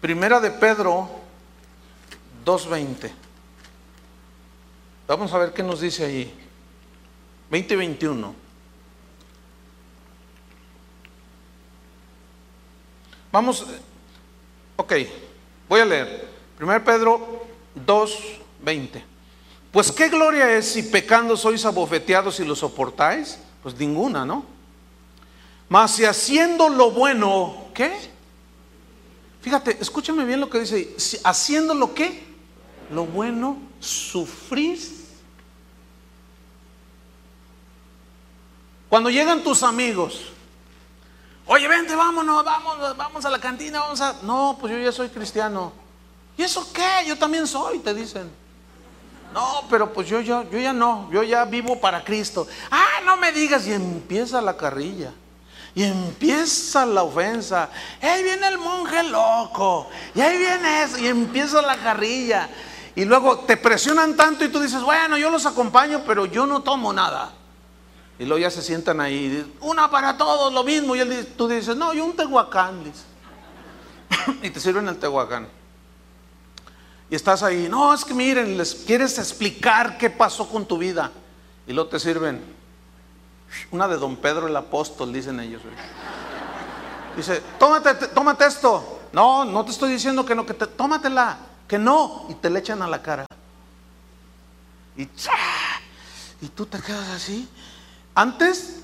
[0.00, 1.08] Primera de Pedro
[2.44, 3.10] 2.20.
[5.06, 6.34] Vamos a ver qué nos dice ahí.
[7.50, 8.34] 2021.
[13.30, 13.66] Vamos,
[14.76, 14.92] ok,
[15.68, 16.28] voy a leer.
[16.60, 18.18] 1 Pedro 2,
[18.62, 19.17] 20.
[19.72, 23.38] Pues qué gloria es si pecando sois abofeteados y lo soportáis.
[23.62, 24.44] Pues ninguna, ¿no?
[25.68, 27.92] Mas si haciendo lo bueno, ¿qué?
[29.42, 30.94] Fíjate, escúchame bien lo que dice.
[31.24, 32.26] haciendo lo que,
[32.90, 34.98] lo bueno, sufrís
[38.88, 40.20] Cuando llegan tus amigos,
[41.46, 44.14] oye, vente, vámonos, vamos, vamos a la cantina, vamos a...
[44.22, 45.72] No, pues yo ya soy cristiano.
[46.36, 47.06] ¿Y eso qué?
[47.06, 48.30] Yo también soy, te dicen.
[49.32, 52.46] No, pero pues yo, yo, yo ya no, yo ya vivo para Cristo.
[52.70, 55.12] Ah, no me digas, y empieza la carrilla.
[55.74, 57.68] Y empieza la ofensa.
[58.00, 59.88] Ahí viene el monje loco.
[60.14, 60.98] Y ahí viene eso.
[60.98, 62.48] Y empieza la carrilla.
[62.96, 66.62] Y luego te presionan tanto y tú dices, bueno, yo los acompaño, pero yo no
[66.62, 67.30] tomo nada.
[68.18, 70.96] Y luego ya se sientan ahí, una para todos, lo mismo.
[70.96, 72.92] Y él, tú dices, no, yo un tehuacán,
[74.42, 75.46] y te sirven el tehuacán.
[77.10, 81.10] Y estás ahí, no, es que miren, les quieres explicar qué pasó con tu vida.
[81.66, 82.42] Y luego te sirven
[83.70, 85.62] una de don Pedro el apóstol, dicen ellos.
[87.16, 89.00] Dice, tómate, tómate esto.
[89.12, 92.26] No, no te estoy diciendo que no, que te, tómatela, que no.
[92.28, 93.26] Y te le echan a la cara.
[94.96, 95.08] Y,
[96.42, 97.48] y tú te quedas así.
[98.14, 98.80] Antes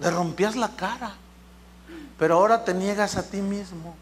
[0.00, 1.14] le rompías la cara,
[2.18, 3.94] pero ahora te niegas a ti mismo.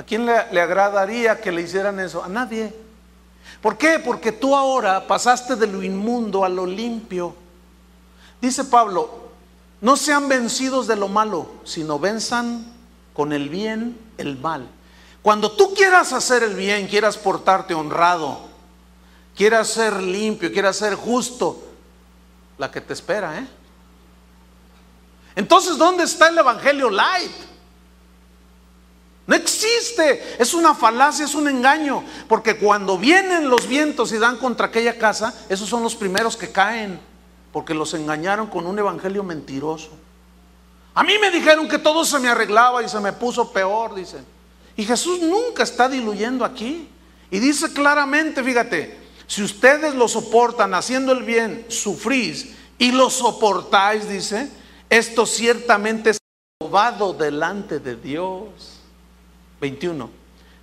[0.00, 2.24] ¿A quién le, agradaría que le hicieran eso?
[2.24, 2.74] A nadie.
[3.60, 3.98] ¿Por qué?
[3.98, 7.34] Porque tú ahora pasaste de lo inmundo a lo limpio.
[8.40, 9.28] Dice Pablo,
[9.82, 12.64] no sean vencidos de lo malo, sino venzan
[13.12, 14.70] con el bien el mal.
[15.20, 18.48] Cuando tú quieras hacer el bien, quieras portarte honrado,
[19.36, 21.62] quieras ser limpio, quieras ser justo,
[22.56, 23.46] la que te espera, ¿eh?
[25.36, 27.49] Entonces, ¿dónde está el Evangelio light?
[29.30, 34.38] No existe, es una falacia, es un engaño, porque cuando vienen los vientos y dan
[34.38, 36.98] contra aquella casa, esos son los primeros que caen,
[37.52, 39.90] porque los engañaron con un evangelio mentiroso.
[40.94, 44.26] A mí me dijeron que todo se me arreglaba y se me puso peor, dicen.
[44.74, 46.88] Y Jesús nunca está diluyendo aquí.
[47.30, 54.08] Y dice claramente, fíjate, si ustedes lo soportan haciendo el bien, sufrís y lo soportáis,
[54.08, 54.50] dice,
[54.88, 56.18] esto ciertamente es
[56.58, 58.79] aprobado delante de Dios.
[59.60, 60.10] 21.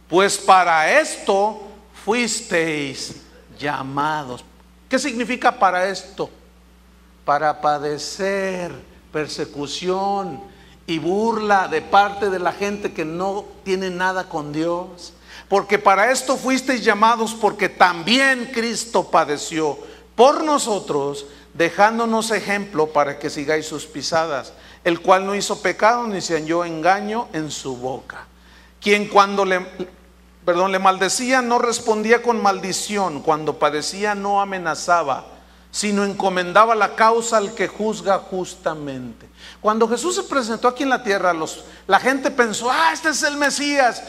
[0.10, 1.62] Pues para esto
[2.06, 3.16] fuisteis
[3.60, 4.44] llamados.
[4.90, 6.30] ¿Qué significa para esto?
[7.26, 8.72] Para padecer
[9.12, 10.42] persecución
[10.86, 15.14] y burla de parte de la gente que no tiene nada con Dios
[15.50, 19.78] porque para esto fuisteis llamados, porque también Cristo padeció
[20.16, 26.22] por nosotros, dejándonos ejemplo para que sigáis sus pisadas, el cual no hizo pecado ni
[26.22, 28.28] se halló engaño en su boca.
[28.82, 29.66] Quien cuando le,
[30.46, 35.26] perdón, le maldecía no respondía con maldición, cuando padecía no amenazaba,
[35.72, 39.28] sino encomendaba la causa al que juzga justamente.
[39.62, 43.24] Cuando Jesús se presentó aquí en la tierra, los, la gente pensó, ah, este es
[43.24, 44.04] el Mesías.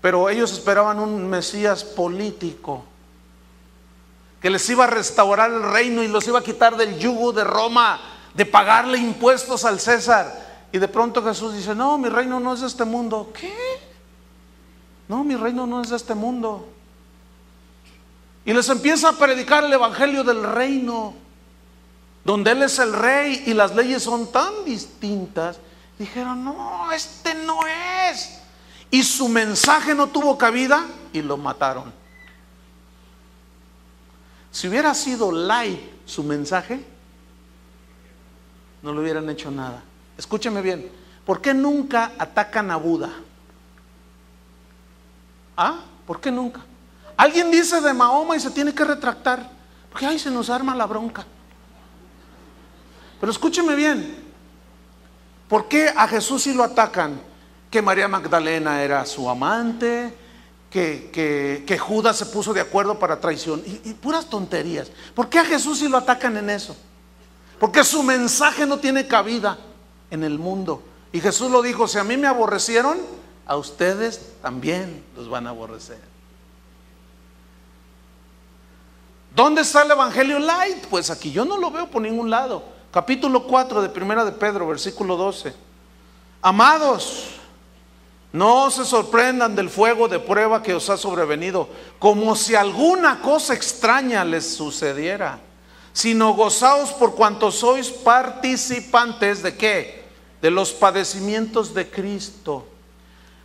[0.00, 2.84] Pero ellos esperaban un Mesías político
[4.42, 7.44] que les iba a restaurar el reino y los iba a quitar del yugo de
[7.44, 7.98] Roma,
[8.34, 10.66] de pagarle impuestos al César.
[10.70, 13.30] Y de pronto Jesús dice, no, mi reino no es de este mundo.
[13.32, 13.54] ¿Qué?
[15.08, 16.68] No, mi reino no es de este mundo.
[18.44, 21.14] Y les empieza a predicar el Evangelio del reino,
[22.24, 25.58] donde Él es el rey y las leyes son tan distintas.
[25.98, 28.40] Dijeron, no, este no es
[28.94, 31.92] y su mensaje no tuvo cabida y lo mataron.
[34.52, 36.80] Si hubiera sido light su mensaje,
[38.82, 39.82] no le hubieran hecho nada.
[40.16, 40.88] Escúcheme bien,
[41.26, 43.10] ¿por qué nunca atacan a Buda?
[45.56, 45.80] ¿Ah?
[46.06, 46.60] ¿Por qué nunca?
[47.16, 49.48] Alguien dice de Mahoma y se tiene que retractar,
[49.90, 51.24] porque ahí se nos arma la bronca.
[53.20, 54.16] Pero escúcheme bien,
[55.48, 57.20] ¿por qué a Jesús sí lo atacan?
[57.74, 60.14] que María Magdalena era su amante,
[60.70, 64.92] que, Judas se puso de acuerdo para traición, y, y, puras tonterías.
[65.12, 66.76] ¿Por qué a Jesús si lo atacan en eso?
[67.58, 69.58] Porque su mensaje no tiene cabida
[70.08, 70.84] en el mundo.
[71.10, 72.96] Y Jesús lo dijo, si a mí me aborrecieron,
[73.46, 76.00] a ustedes también los van a aborrecer.
[79.34, 80.86] ¿Dónde está el Evangelio Light?
[80.88, 82.62] Pues aquí yo no lo veo por ningún lado.
[82.92, 85.52] Capítulo 4 de Primera de Pedro, versículo 12.
[86.40, 87.34] Amados,
[88.32, 93.54] no se sorprendan del fuego de prueba que os ha sobrevenido, como si alguna cosa
[93.54, 95.40] extraña les sucediera,
[95.92, 100.04] sino gozaos por cuanto sois participantes de qué?
[100.40, 102.66] De los padecimientos de Cristo,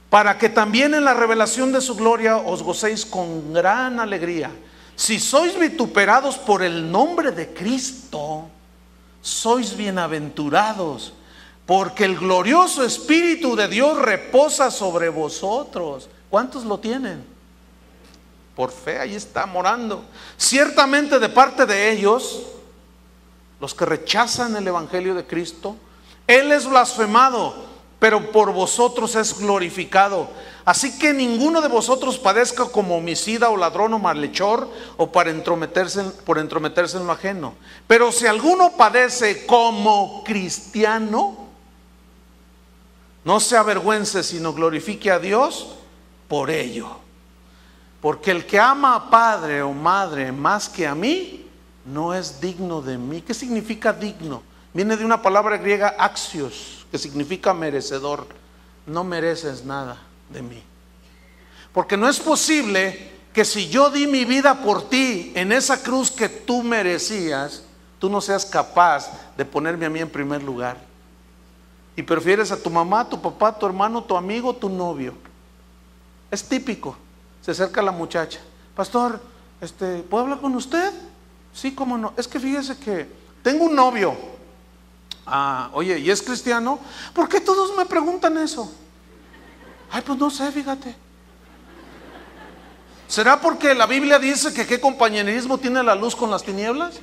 [0.09, 4.51] para que también en la revelación de su gloria os gocéis con gran alegría.
[4.95, 8.49] Si sois vituperados por el nombre de Cristo,
[9.21, 11.13] sois bienaventurados
[11.69, 16.09] porque el glorioso Espíritu de Dios reposa sobre vosotros.
[16.27, 17.23] ¿Cuántos lo tienen?
[18.55, 20.03] Por fe, ahí está morando.
[20.35, 22.41] Ciertamente de parte de ellos,
[23.61, 25.75] los que rechazan el Evangelio de Cristo,
[26.25, 27.53] Él es blasfemado,
[27.99, 30.29] pero por vosotros es glorificado.
[30.65, 36.03] Así que ninguno de vosotros padezca como homicida o ladrón o malhechor o para entrometerse,
[36.25, 37.55] por entrometerse en lo ajeno.
[37.87, 41.49] Pero si alguno padece como cristiano,
[43.25, 45.75] no se avergüence, sino glorifique a Dios
[46.27, 46.87] por ello.
[48.01, 51.45] Porque el que ama a padre o madre más que a mí,
[51.85, 53.21] no es digno de mí.
[53.21, 54.41] ¿Qué significa digno?
[54.73, 58.27] Viene de una palabra griega axios, que significa merecedor.
[58.85, 60.63] No mereces nada de mí.
[61.73, 66.09] Porque no es posible que si yo di mi vida por ti en esa cruz
[66.09, 67.63] que tú merecías,
[67.99, 70.77] tú no seas capaz de ponerme a mí en primer lugar.
[71.95, 75.13] Y prefieres a tu mamá, tu papá, tu hermano, tu amigo, tu novio.
[76.31, 76.95] Es típico.
[77.41, 78.39] Se acerca la muchacha.
[78.75, 79.19] Pastor,
[79.61, 80.91] este, ¿puedo hablar con usted?
[81.53, 82.13] Sí, cómo no.
[82.17, 83.07] Es que fíjese que
[83.43, 84.15] tengo un novio.
[85.31, 86.79] Ah, oye, ¿y es cristiano?
[87.13, 88.71] ¿Por qué todos me preguntan eso?
[89.91, 90.95] Ay, pues no sé, fíjate.
[93.07, 96.99] ¿Será porque la Biblia dice que qué compañerismo tiene la luz con las tinieblas?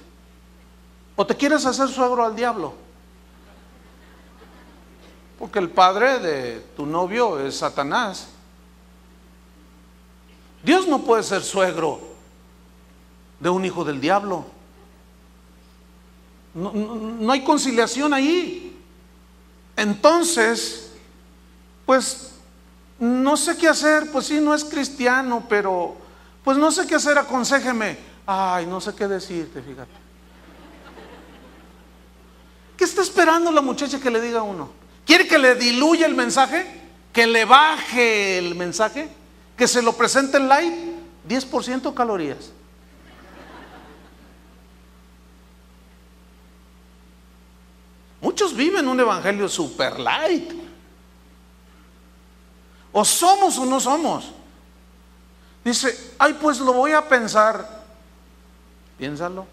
[1.14, 2.74] ¿O te quieres hacer suegro al diablo?
[5.38, 8.28] Porque el padre de tu novio es Satanás.
[10.62, 12.00] Dios no puede ser suegro
[13.38, 14.55] de un hijo del diablo.
[16.56, 18.74] No, hay conciliación ahí.
[19.76, 20.90] Entonces,
[21.84, 22.32] pues
[22.98, 25.96] no sé qué hacer, pues sí, no es cristiano, pero
[26.42, 27.98] pues no sé qué hacer, aconsejeme.
[28.26, 29.92] Ay, no sé qué decirte, fíjate.
[32.76, 34.70] ¿Qué está esperando la muchacha que le diga a uno?
[35.04, 36.66] ¿Quiere que le diluya el mensaje?
[37.12, 39.10] ¿Que le baje el mensaje?
[39.56, 40.74] ¿Que se lo presente en light?
[41.28, 42.50] 10% calorías.
[48.26, 50.52] Muchos viven un evangelio super light.
[52.90, 54.32] O somos o no somos.
[55.64, 57.84] Dice, ay, pues lo voy a pensar.
[58.98, 59.46] Piénsalo.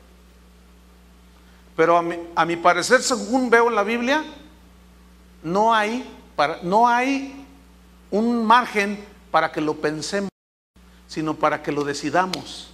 [1.76, 4.24] Pero a mi, a mi parecer, según veo en la Biblia,
[5.44, 6.04] no hay,
[6.36, 7.46] para, no hay
[8.10, 10.32] un margen para que lo pensemos,
[11.06, 12.74] sino para que lo decidamos.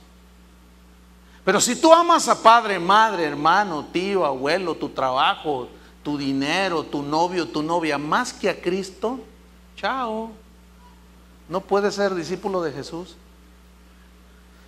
[1.43, 5.67] Pero si tú amas a padre, madre, hermano, tío, abuelo, tu trabajo,
[6.03, 9.19] tu dinero, tu novio, tu novia, más que a Cristo,
[9.75, 10.31] chao.
[11.47, 13.15] No puedes ser discípulo de Jesús.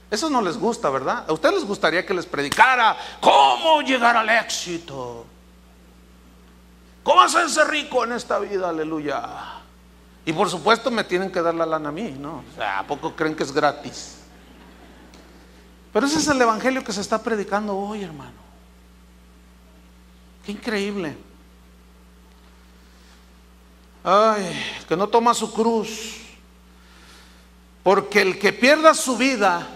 [0.09, 1.25] Eso no les gusta, ¿verdad?
[1.27, 5.25] A ustedes les gustaría que les predicara cómo llegar al éxito.
[7.03, 8.69] ¿Cómo hacerse rico en esta vida?
[8.69, 9.61] Aleluya.
[10.25, 12.43] Y por supuesto me tienen que dar la lana a mí, ¿no?
[12.51, 14.17] O sea, ¿a poco creen que es gratis?
[15.93, 18.40] Pero ese es el evangelio que se está predicando hoy, hermano.
[20.45, 21.15] Qué increíble.
[24.03, 24.51] Ay,
[24.87, 26.17] que no toma su cruz.
[27.83, 29.67] Porque el que pierda su vida,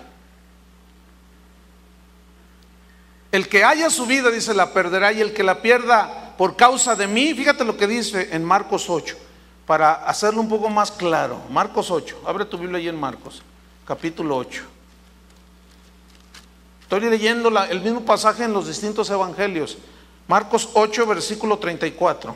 [3.32, 5.12] el que haya su vida, dice, la perderá.
[5.12, 8.90] Y el que la pierda por causa de mí, fíjate lo que dice en Marcos
[8.90, 9.16] 8,
[9.66, 11.42] para hacerlo un poco más claro.
[11.50, 13.42] Marcos 8, abre tu Biblia ahí en Marcos,
[13.86, 14.64] capítulo 8.
[16.82, 19.78] Estoy leyendo el mismo pasaje en los distintos evangelios.
[20.28, 22.36] Marcos 8, versículo 34.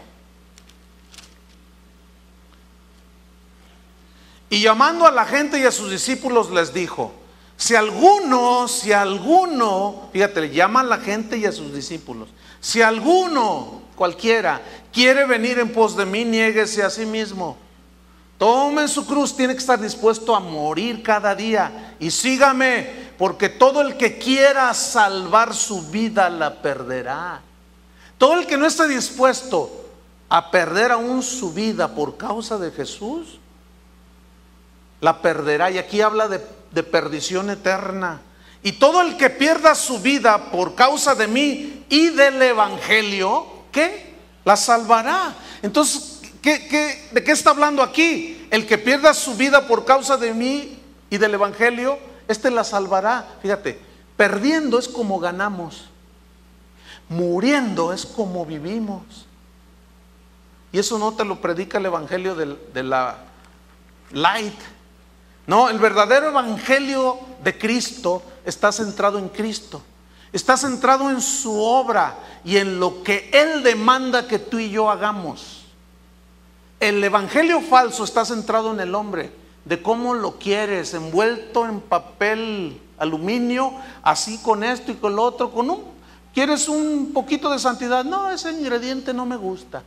[4.52, 7.14] Y llamando a la gente y a sus discípulos les dijo,
[7.56, 12.30] si alguno, si alguno, fíjate, llama a la gente y a sus discípulos,
[12.60, 14.62] si alguno, cualquiera,
[14.92, 17.58] quiere venir en pos de mí, niéguese a sí mismo.
[18.38, 23.82] Tome su cruz, tiene que estar dispuesto a morir cada día y sígame, porque todo
[23.82, 27.42] el que quiera salvar su vida la perderá.
[28.20, 29.72] Todo el que no esté dispuesto
[30.28, 33.40] a perder aún su vida por causa de Jesús,
[35.00, 35.72] la perderá.
[35.72, 38.22] Y aquí habla de, de, perdición eterna.
[38.62, 44.14] Y todo el que pierda su vida por causa de mí y del Evangelio, ¿qué?
[44.44, 45.34] La salvará.
[45.62, 48.46] Entonces, ¿qué, qué, de qué está hablando aquí?
[48.52, 50.78] El que pierda su vida por causa de mí
[51.10, 51.98] y del Evangelio,
[52.28, 53.38] este la salvará.
[53.42, 53.80] Fíjate,
[54.18, 55.89] perdiendo es como ganamos.
[57.10, 59.26] Muriendo es como vivimos.
[60.72, 63.18] Y eso no te lo predica el Evangelio de, la
[64.12, 64.60] light.
[65.48, 69.82] No, el verdadero Evangelio de Cristo está centrado en Cristo.
[70.32, 74.92] Está centrado en su obra y en lo que Él demanda que tú y yo
[74.92, 75.66] hagamos.
[76.80, 79.34] El Evangelio falso está centrado en el hombre,
[79.66, 85.52] de cómo lo quieres, envuelto en papel aluminio, así con esto y con lo otro,
[85.52, 85.84] con un
[86.34, 88.04] ¿Quieres un poquito de santidad?
[88.06, 89.84] No, ese ingrediente no me gusta.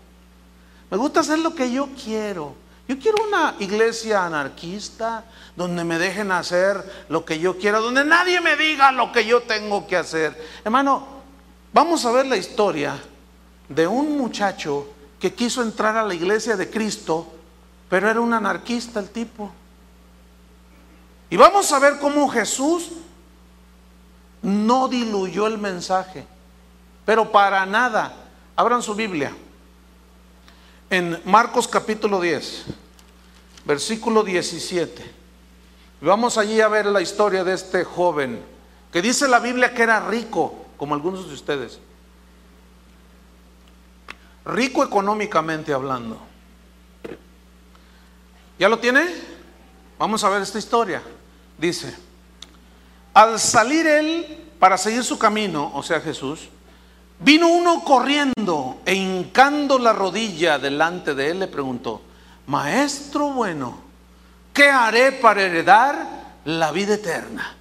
[0.91, 2.55] Me gusta hacer lo que yo quiero.
[2.89, 5.25] Yo quiero una iglesia anarquista
[5.57, 9.43] donde me dejen hacer lo que yo quiera, donde nadie me diga lo que yo
[9.43, 10.37] tengo que hacer.
[10.65, 11.07] Hermano,
[11.73, 13.01] vamos a ver la historia
[13.69, 14.89] de un muchacho
[15.21, 17.33] que quiso entrar a la iglesia de Cristo,
[17.89, 19.53] pero era un anarquista el tipo.
[21.31, 22.91] Y vamos a ver cómo Jesús
[24.43, 26.27] no diluyó el mensaje,
[27.05, 28.15] pero para nada.
[28.57, 29.35] Abran su Biblia.
[30.91, 32.65] En Marcos capítulo 10,
[33.65, 35.23] versículo 17.
[36.03, 38.43] Vamos allí a ver la historia de este joven,
[38.93, 41.79] que dice la Biblia que era rico, como algunos de ustedes.
[44.45, 46.19] Rico económicamente hablando.
[48.59, 49.07] ¿Ya lo tiene?
[49.99, 51.01] Vamos a ver esta historia.
[51.57, 51.97] Dice,
[53.15, 56.49] al salir él para seguir su camino, o sea Jesús,
[57.25, 62.03] vino uno corriendo e hincando la rodilla delante de él le preguntó,
[62.47, 63.79] Maestro bueno,
[64.53, 66.07] ¿qué haré para heredar
[66.45, 67.57] la vida eterna?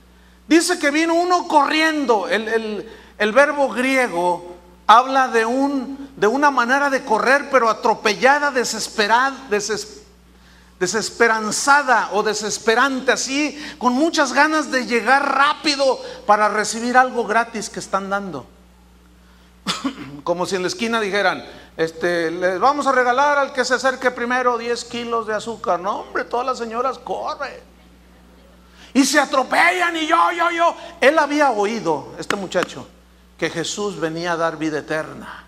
[0.47, 4.57] Dice que vino uno corriendo, el, verbo griego
[4.88, 9.38] habla de, un, de una manera de correr, pero atropellada, desesperada
[10.80, 17.80] desesperanzada o desesperante, así, con muchas ganas de llegar rápido para recibir algo gratis que
[17.80, 18.47] están dando.
[20.23, 21.45] Como si en la esquina dijeran,
[21.77, 25.79] este, les vamos a regalar al que se acerque primero 10 kilos de azúcar.
[25.79, 27.71] No, hombre, todas las señoras corren.
[28.93, 30.75] Y se atropellan y yo, yo, yo.
[30.99, 32.88] Él había oído, este muchacho,
[33.38, 35.45] que Jesús venía a dar vida eterna.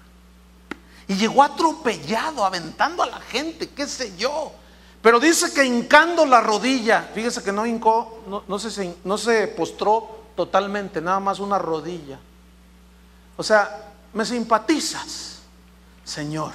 [1.08, 4.54] Y llegó atropellado, aventando a la gente, qué sé yo.
[5.02, 10.24] Pero dice que hincando la rodilla, fíjese que no hincó, no, se, no se postró
[10.34, 12.18] totalmente, nada más una rodilla.
[13.36, 15.40] O sea, me simpatizas,
[16.04, 16.52] Señor.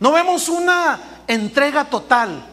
[0.00, 2.44] No vemos una entrega total,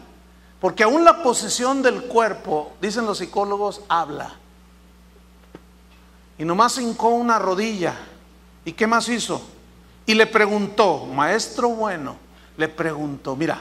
[0.60, 4.34] porque aún la posesión del cuerpo, dicen los psicólogos, habla.
[6.38, 7.94] Y nomás hincó una rodilla.
[8.64, 9.40] ¿Y qué más hizo?
[10.04, 12.16] Y le preguntó, maestro bueno,
[12.56, 13.60] le preguntó, mira,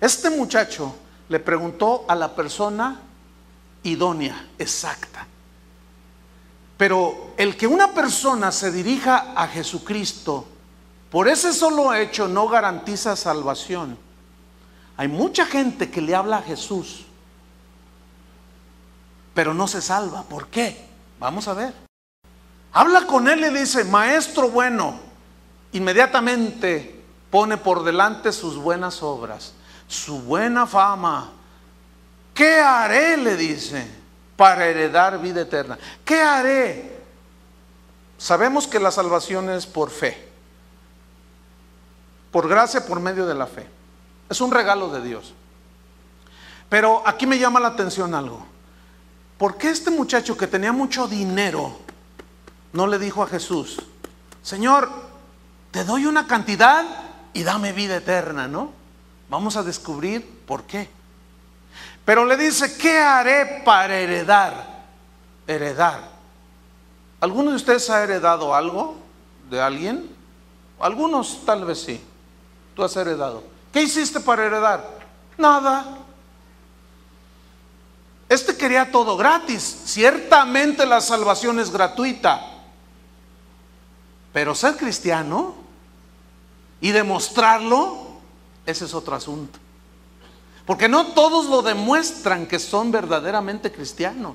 [0.00, 0.94] este muchacho
[1.28, 3.00] le preguntó a la persona
[3.82, 5.26] idónea, exacta.
[6.76, 10.46] Pero el que una persona se dirija a Jesucristo
[11.10, 13.96] por ese solo hecho no garantiza salvación.
[14.96, 17.04] Hay mucha gente que le habla a Jesús,
[19.34, 20.22] pero no se salva.
[20.22, 20.86] ¿Por qué?
[21.18, 21.72] Vamos a ver.
[22.72, 24.98] Habla con él y dice, maestro bueno,
[25.72, 29.54] inmediatamente pone por delante sus buenas obras
[29.88, 31.30] su buena fama.
[32.34, 33.16] ¿Qué haré?
[33.16, 33.88] le dice,
[34.36, 35.78] para heredar vida eterna.
[36.04, 36.96] ¿Qué haré?
[38.18, 40.28] Sabemos que la salvación es por fe,
[42.30, 43.66] por gracia, por medio de la fe.
[44.28, 45.34] Es un regalo de Dios.
[46.68, 48.44] Pero aquí me llama la atención algo.
[49.38, 51.78] ¿Por qué este muchacho que tenía mucho dinero
[52.72, 53.80] no le dijo a Jesús,
[54.42, 54.88] Señor,
[55.70, 56.84] te doy una cantidad
[57.32, 58.72] y dame vida eterna, ¿no?
[59.28, 60.88] Vamos a descubrir por qué.
[62.06, 64.84] Pero le dice, ¿qué haré para heredar?
[65.46, 66.08] Heredar.
[67.20, 68.96] ¿Alguno de ustedes ha heredado algo
[69.50, 70.08] de alguien?
[70.78, 72.00] Algunos tal vez sí.
[72.76, 73.42] Tú has heredado.
[73.72, 74.88] ¿Qué hiciste para heredar?
[75.36, 75.98] Nada.
[78.28, 79.62] Este quería todo gratis.
[79.86, 82.40] Ciertamente la salvación es gratuita.
[84.32, 85.56] Pero ser cristiano
[86.80, 88.06] y demostrarlo
[88.64, 89.58] ese es otro asunto.
[90.66, 94.34] Porque no todos lo demuestran que son verdaderamente cristianos.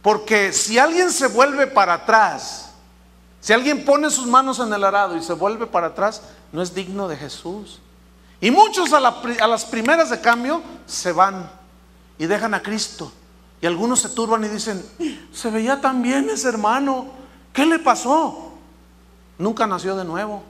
[0.00, 2.70] Porque si alguien se vuelve para atrás,
[3.40, 6.74] si alguien pone sus manos en el arado y se vuelve para atrás, no es
[6.74, 7.80] digno de Jesús.
[8.40, 11.50] Y muchos a, las primeras de cambio se van
[12.18, 13.12] y dejan a Cristo.
[13.60, 14.82] Y algunos se turban y dicen,
[15.32, 17.08] se veía tan bien ese hermano,
[17.52, 18.52] ¿qué le pasó?
[19.36, 20.42] Nunca nació de nuevo.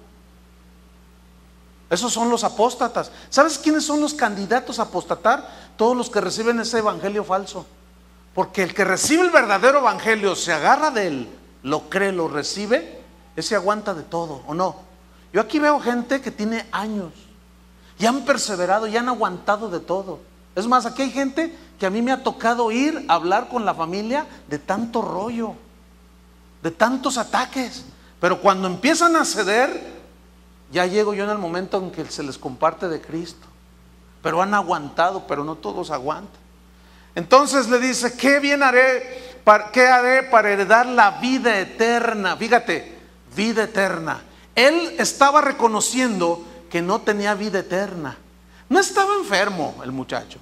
[1.90, 3.10] Esos son los apóstatas.
[3.30, 5.48] ¿Sabes quiénes son los candidatos a apostatar?
[5.76, 7.64] Todos los que reciben ese evangelio falso.
[8.34, 11.28] Porque el que recibe el verdadero evangelio, se agarra de él,
[11.62, 13.02] lo cree, lo recibe,
[13.36, 14.76] ese aguanta de todo, ¿o no?
[15.32, 17.12] Yo aquí veo gente que tiene años
[17.98, 20.20] y han perseverado y han aguantado de todo.
[20.54, 23.64] Es más, aquí hay gente que a mí me ha tocado ir a hablar con
[23.64, 25.54] la familia de tanto rollo,
[26.62, 27.84] de tantos ataques.
[28.20, 29.97] Pero cuando empiezan a ceder,
[30.70, 33.46] ya llego yo en el momento en que se les comparte de Cristo.
[34.22, 36.40] Pero han aguantado, pero no todos aguantan.
[37.14, 39.38] Entonces le dice, ¿qué bien haré?
[39.72, 42.36] ¿Qué haré para heredar la vida eterna?
[42.36, 42.98] Fíjate,
[43.34, 44.22] vida eterna.
[44.54, 48.18] Él estaba reconociendo que no tenía vida eterna.
[48.68, 50.38] No estaba enfermo el muchacho.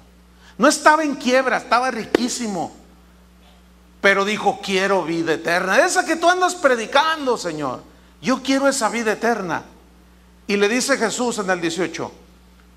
[0.57, 2.75] No estaba en quiebra, estaba riquísimo.
[4.01, 5.85] Pero dijo, quiero vida eterna.
[5.85, 7.81] Esa que tú andas predicando, Señor.
[8.21, 9.63] Yo quiero esa vida eterna.
[10.47, 12.11] Y le dice Jesús en el 18,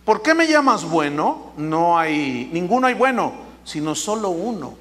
[0.04, 1.52] ¿por qué me llamas bueno?
[1.56, 3.32] No hay, ninguno hay bueno,
[3.64, 4.74] sino solo uno,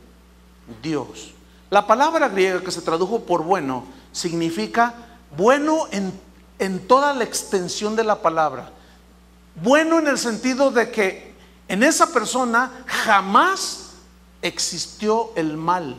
[0.82, 1.34] Dios.
[1.70, 4.96] La palabra griega que se tradujo por bueno significa
[5.38, 6.12] bueno en,
[6.58, 8.72] en toda la extensión de la palabra.
[9.62, 11.36] Bueno en el sentido de que
[11.68, 13.92] en esa persona jamás
[14.42, 15.96] existió el mal.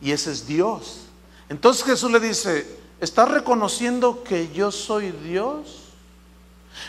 [0.00, 1.00] Y ese es Dios.
[1.48, 5.79] Entonces Jesús le dice, ¿estás reconociendo que yo soy Dios?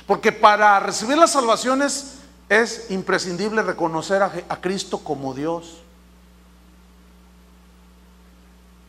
[0.06, 2.16] Porque para recibir las salvaciones
[2.50, 5.78] es imprescindible reconocer a, Cristo como Dios.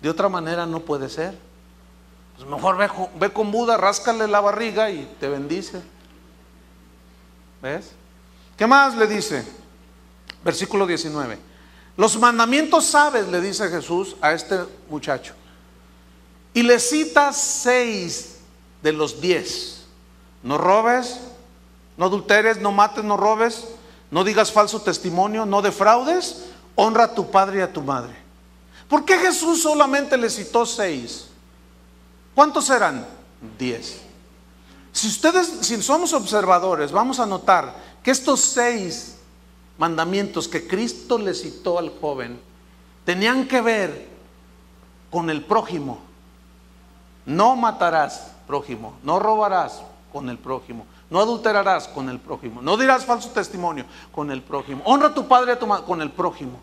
[0.00, 1.38] De otra manera no puede ser.
[2.36, 2.90] Pues mejor ve,
[3.20, 5.80] ve, con Buda, ráscale la barriga y te bendice.
[7.62, 7.92] ¿Ves?
[8.56, 9.44] ¿Qué más le dice?
[10.44, 11.38] Versículo 19.
[11.96, 15.34] Los mandamientos sabes, le dice Jesús a este muchacho.
[16.54, 18.38] Y le cita seis
[18.82, 19.81] de los diez.
[20.42, 21.20] No robes,
[21.96, 23.68] no adulteres, no mates, no robes,
[24.10, 28.14] no digas falso testimonio, no defraudes, honra a tu padre y a tu madre.
[28.88, 31.28] ¿Por qué Jesús solamente le citó seis?
[32.34, 33.06] ¿Cuántos eran?
[33.58, 34.02] Diez.
[34.92, 39.16] Si ustedes, si somos observadores, vamos a notar que estos seis
[39.78, 42.38] mandamientos que Cristo le citó al joven
[43.04, 44.08] tenían que ver
[45.10, 46.00] con el prójimo.
[47.24, 48.94] No matarás, prójimo.
[49.02, 49.80] No robarás
[50.12, 50.86] con el prójimo.
[51.10, 52.60] No adulterarás con el prójimo.
[52.60, 54.82] No dirás falso testimonio con el prójimo.
[54.84, 56.60] Honra a tu padre a tu madre con el prójimo.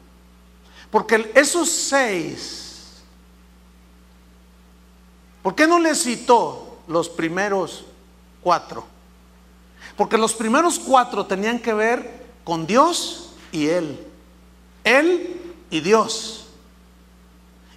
[0.91, 3.01] Porque esos seis,
[5.41, 7.85] ¿por qué no le citó los primeros
[8.41, 8.85] cuatro?
[9.95, 14.07] Porque los primeros cuatro tenían que ver con Dios y Él.
[14.83, 16.47] Él y Dios.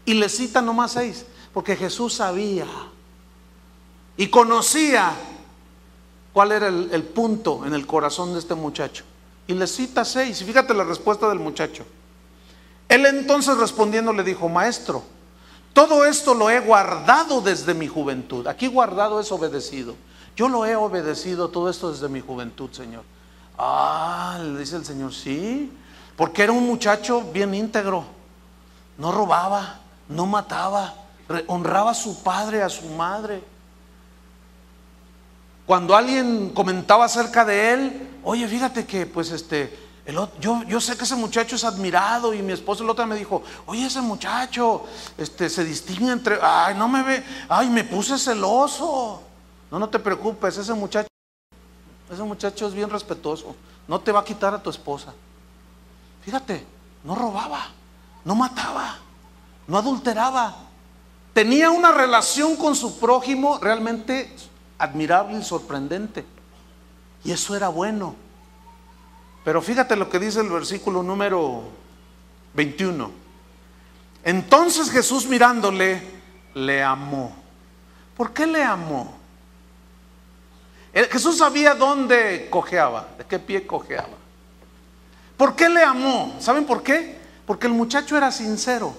[0.05, 2.67] Y le cita nomás seis, porque Jesús sabía
[4.17, 5.15] y conocía
[6.33, 9.05] cuál era el, punto en el corazón de este muchacho.
[9.47, 10.43] Y le cita seis.
[10.45, 11.85] Fíjate la respuesta del muchacho.
[12.89, 15.03] Él entonces respondiendo le dijo, maestro,
[15.73, 18.47] todo esto lo he guardado desde mi juventud.
[18.47, 19.95] Aquí guardado es obedecido.
[20.37, 23.05] Yo lo he obedecido todo esto desde mi juventud, Señor.
[23.59, 25.73] Ah, le dice el Señor, sí,
[26.17, 28.05] porque era un muchacho bien íntegro.
[28.99, 30.95] No robaba, no mataba,
[31.47, 33.43] honraba a su padre, a su madre.
[35.67, 39.79] Cuando alguien comentaba acerca de él, oye, fíjate que pues este,
[40.41, 43.43] yo, yo, sé que ese muchacho es admirado y mi esposo el otro me dijo,
[43.67, 44.85] oye, ese muchacho
[45.17, 49.23] este, se distingue entre, ay, no me ve, ay, me puse celoso.
[49.71, 51.09] No, no te preocupes, ese muchacho,
[52.13, 53.55] ese muchacho es bien respetuoso,
[53.89, 55.15] no te va a quitar a tu esposa.
[56.25, 56.67] Fíjate,
[57.05, 57.69] no robaba,
[58.25, 58.97] no mataba,
[59.67, 60.57] no adulteraba.
[61.33, 64.37] Tenía una relación con su prójimo realmente
[64.83, 66.25] admirable y sorprendente.
[67.25, 68.17] Y eso era bueno.
[69.45, 71.63] Pero fíjate lo que dice el versículo número
[72.55, 73.11] 21.
[74.25, 76.03] Entonces Jesús mirándole,
[76.55, 77.33] le amó.
[78.17, 79.15] ¿Por qué le amó?
[80.93, 84.19] Jesús sabía dónde cojeaba, de qué pie cojeaba.
[85.37, 86.37] ¿Por qué le amó?
[86.41, 87.19] ¿Saben por qué?
[87.47, 88.93] Porque el muchacho era sincero.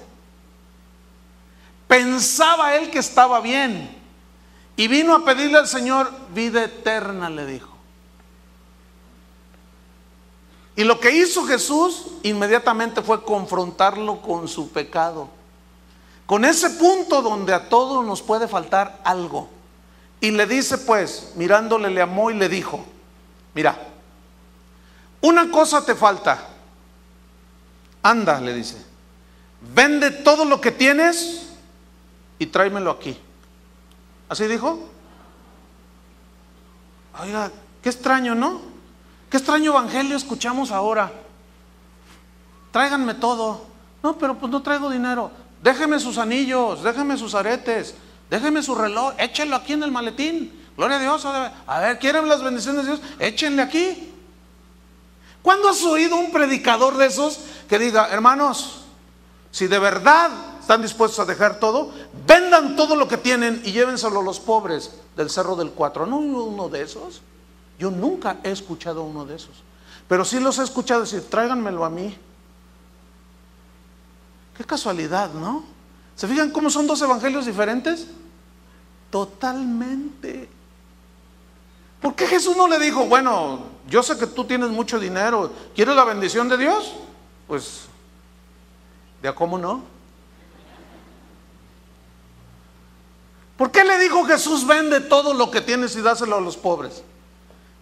[1.90, 4.03] Pensaba él que estaba bien.
[4.76, 7.74] Y vino a pedirle al Señor vida eterna, le dijo.
[10.76, 15.30] Y lo que hizo Jesús inmediatamente fue confrontarlo con su pecado.
[16.26, 19.50] Con ese punto donde a todos nos puede faltar algo.
[20.20, 22.84] Y le dice pues, mirándole le amó y le dijo,
[23.54, 23.78] mira,
[25.22, 26.50] una cosa te falta.
[28.02, 28.78] Anda, le dice,
[29.74, 31.50] vende todo lo que tienes
[32.40, 33.20] y tráemelo aquí.
[34.34, 34.80] ¿Así dijo?
[37.22, 37.52] Oiga,
[37.84, 38.62] qué extraño, ¿no?
[39.30, 41.12] Qué extraño evangelio escuchamos ahora.
[42.72, 43.68] Tráiganme todo.
[44.02, 45.30] No, pero pues no traigo dinero.
[45.62, 47.94] Déjeme sus anillos, déjeme sus aretes,
[48.28, 50.66] déjeme su reloj, échenlo aquí en el maletín.
[50.76, 51.26] Gloria a Dios.
[51.68, 53.02] A ver, ¿quieren las bendiciones de Dios?
[53.20, 54.12] Échenle aquí.
[55.44, 58.86] ¿Cuándo has oído un predicador de esos que diga, hermanos,
[59.52, 60.32] si de verdad
[60.64, 61.92] están dispuestos a dejar todo,
[62.26, 66.06] vendan todo lo que tienen y llévenselo a los pobres del Cerro del Cuatro?
[66.06, 67.22] ¿No uno de esos?
[67.78, 69.62] Yo nunca he escuchado uno de esos.
[70.08, 72.18] Pero sí los he escuchado decir, tráiganmelo a mí.
[74.56, 75.66] Qué casualidad, ¿no?
[76.16, 78.08] ¿Se fijan cómo son dos evangelios diferentes?
[79.12, 80.48] Totalmente.
[82.02, 85.94] ¿Por qué Jesús no le dijo, bueno, yo sé que tú tienes mucho dinero, ¿quieres
[85.94, 86.94] la bendición de Dios?
[87.48, 87.82] Pues,
[89.22, 89.93] ¿de cómo no?
[93.64, 97.02] ¿Por qué le dijo Jesús, vende todo lo que tienes y dáselo a los pobres?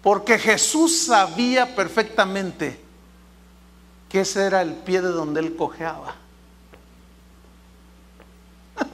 [0.04, 2.80] Porque Jesús sabía perfectamente
[4.08, 6.14] que ese era el pie de donde él cojeaba.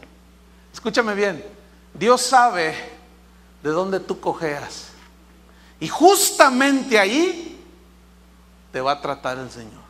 [0.73, 1.43] Escúchame bien,
[1.93, 2.73] Dios sabe
[3.61, 4.91] de dónde tú cojeas.
[5.81, 7.61] Y justamente ahí
[8.71, 9.83] te va a tratar el Señor.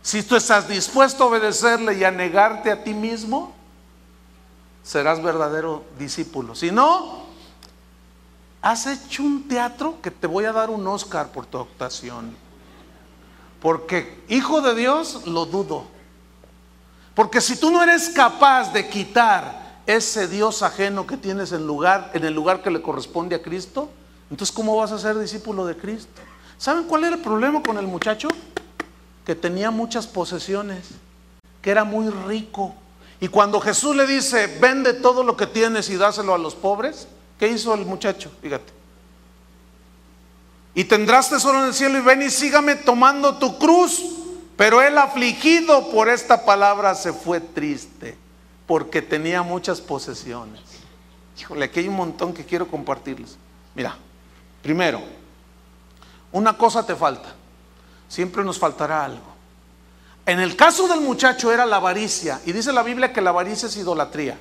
[0.00, 3.55] Si tú estás dispuesto a obedecerle y a negarte a ti mismo,
[4.86, 6.54] serás verdadero discípulo.
[6.54, 7.24] Si no,
[8.62, 12.36] has hecho un teatro que te voy a dar un Oscar por tu actuación.
[13.60, 15.84] Porque hijo de Dios, lo dudo.
[17.14, 22.12] Porque si tú no eres capaz de quitar ese Dios ajeno que tienes en, lugar,
[22.14, 23.90] en el lugar que le corresponde a Cristo,
[24.30, 26.22] entonces ¿cómo vas a ser discípulo de Cristo?
[26.58, 28.28] ¿Saben cuál era el problema con el muchacho?
[29.24, 30.90] Que tenía muchas posesiones,
[31.60, 32.74] que era muy rico.
[33.20, 37.08] Y cuando Jesús le dice, vende todo lo que tienes y dáselo a los pobres,
[37.38, 38.30] ¿qué hizo el muchacho?
[38.42, 38.72] Fíjate.
[40.74, 44.04] Y tendrás tesoro en el cielo y ven y sígame tomando tu cruz.
[44.56, 48.16] Pero él afligido por esta palabra se fue triste
[48.66, 50.60] porque tenía muchas posesiones.
[51.38, 53.36] Híjole, aquí hay un montón que quiero compartirles.
[53.74, 53.96] Mira,
[54.62, 55.02] primero,
[56.32, 57.34] una cosa te falta.
[58.08, 59.35] Siempre nos faltará algo.
[60.26, 62.40] En el caso del muchacho era la avaricia.
[62.44, 64.38] Y dice la Biblia que la avaricia es idolatría.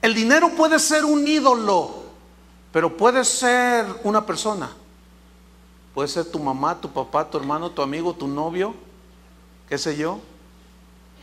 [0.00, 2.02] El dinero puede ser un ídolo,
[2.72, 4.70] pero puede ser una persona.
[5.94, 8.74] Puede ser tu mamá, tu papá, tu hermano, tu amigo, tu novio,
[9.68, 10.18] qué sé yo,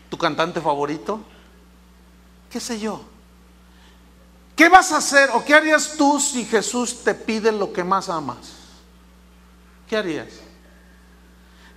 [0.10, 1.20] tu cantante favorito,
[2.52, 3.02] qué sé yo.
[4.56, 8.08] ¿Qué vas a hacer o qué harías tú si Jesús te pide lo que más
[8.10, 8.38] amas?
[9.88, 10.28] ¿Qué harías?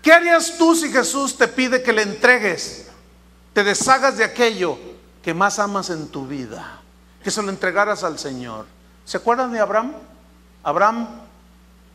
[0.03, 2.89] ¿Qué harías tú si Jesús te pide que le entregues,
[3.53, 4.77] te deshagas de aquello
[5.23, 6.81] que más amas en tu vida?
[7.23, 8.67] Que se lo entregaras al Señor.
[9.05, 9.93] ¿Se acuerdan de Abraham?
[10.65, 11.07] Abraham,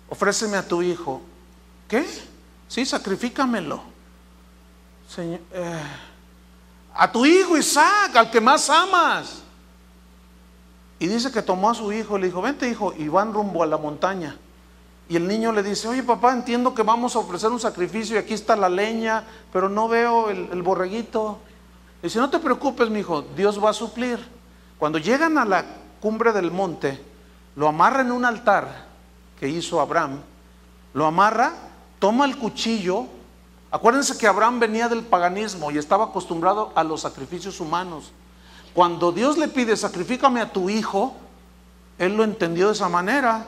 [0.07, 1.21] ofréceme a tu hijo.
[1.89, 2.05] ¿Qué?
[2.69, 3.83] Sí, sacrifícamelo.
[5.13, 5.83] Señor, eh,
[6.93, 9.41] a tu hijo Isaac, al que más amas.
[10.97, 13.67] Y dice que tomó a su hijo le dijo, vente hijo, y van rumbo a
[13.67, 14.37] la montaña.
[15.09, 18.19] Y el niño le dice, oye papá, entiendo que vamos a ofrecer un sacrificio y
[18.19, 21.39] aquí está la leña, pero no veo el, borreguito.
[22.01, 24.19] Y dice, no te preocupes, mi hijo, Dios va a suplir.
[24.77, 25.65] Cuando llegan a la
[26.01, 27.01] cumbre del monte,
[27.55, 28.85] lo amarra en un altar
[29.39, 30.19] que hizo Abraham,
[30.93, 31.53] lo amarra,
[31.99, 33.05] toma el cuchillo.
[33.71, 38.11] Acuérdense que Abraham venía del paganismo y estaba acostumbrado a los sacrificios humanos.
[38.73, 41.15] Cuando Dios le pide, sacrifícame a tu hijo,
[41.97, 43.45] él lo entendió de esa manera.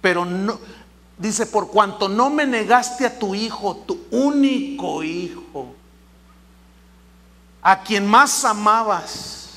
[0.00, 0.58] Pero no,
[1.18, 5.74] dice, por cuanto no me negaste a tu hijo, tu único hijo,
[7.62, 9.48] a quien más amabas.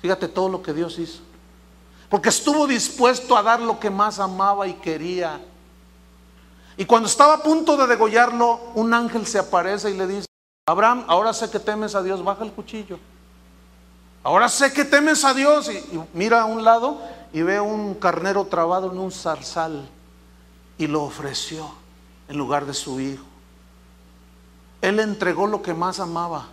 [0.00, 1.20] Fíjate todo lo que Dios hizo.
[2.08, 5.40] Porque estuvo dispuesto a dar lo que más amaba y quería.
[6.76, 10.26] Y cuando estaba a punto de degollarlo, un ángel se aparece y le dice,
[10.66, 12.98] Abraham, ahora sé que temes a Dios, baja el cuchillo.
[14.24, 17.00] Ahora sé que temes a Dios y, mira a un lado
[17.32, 19.88] y ve un carnero trabado en un zarzal
[20.78, 21.70] y lo ofreció
[22.28, 23.24] en lugar de su hijo.
[24.80, 26.48] Él entregó lo que más amaba.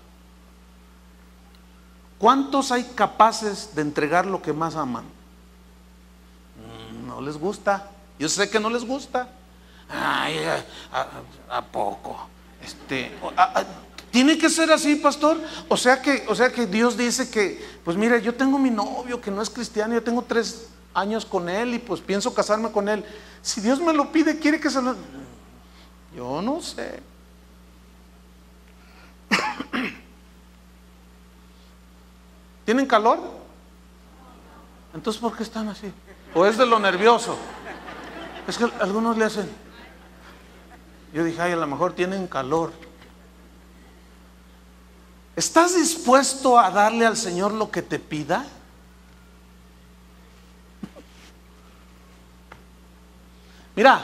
[2.17, 5.05] ¿Cuántos hay capaces de entregar lo que más aman?
[7.05, 7.89] No les gusta.
[8.19, 9.29] Yo sé que no les gusta.
[9.89, 10.37] Ay,
[11.49, 12.27] a, poco.
[12.61, 13.17] Este,
[14.11, 15.37] tiene que ser así, pastor.
[15.67, 19.21] O sea que, o sea que Dios dice que, pues mire, yo tengo mi novio
[19.21, 22.89] que no es cristiano, yo tengo tres años con él y pues pienso casarme con
[22.89, 23.03] él.
[23.41, 24.95] Si Dios me lo pide, quiere que se lo.
[26.15, 27.01] Yo no sé.
[32.65, 33.19] ¿Tienen calor?
[34.93, 35.91] Entonces, ¿por qué están así?
[36.33, 37.37] ¿O es de lo nervioso?
[38.47, 39.49] Es que algunos le hacen.
[41.13, 42.71] Yo dije, ay, a lo mejor tienen calor.
[45.39, 48.45] ¿Estás dispuesto a darle al Señor lo que te pida?
[53.73, 54.01] Mira,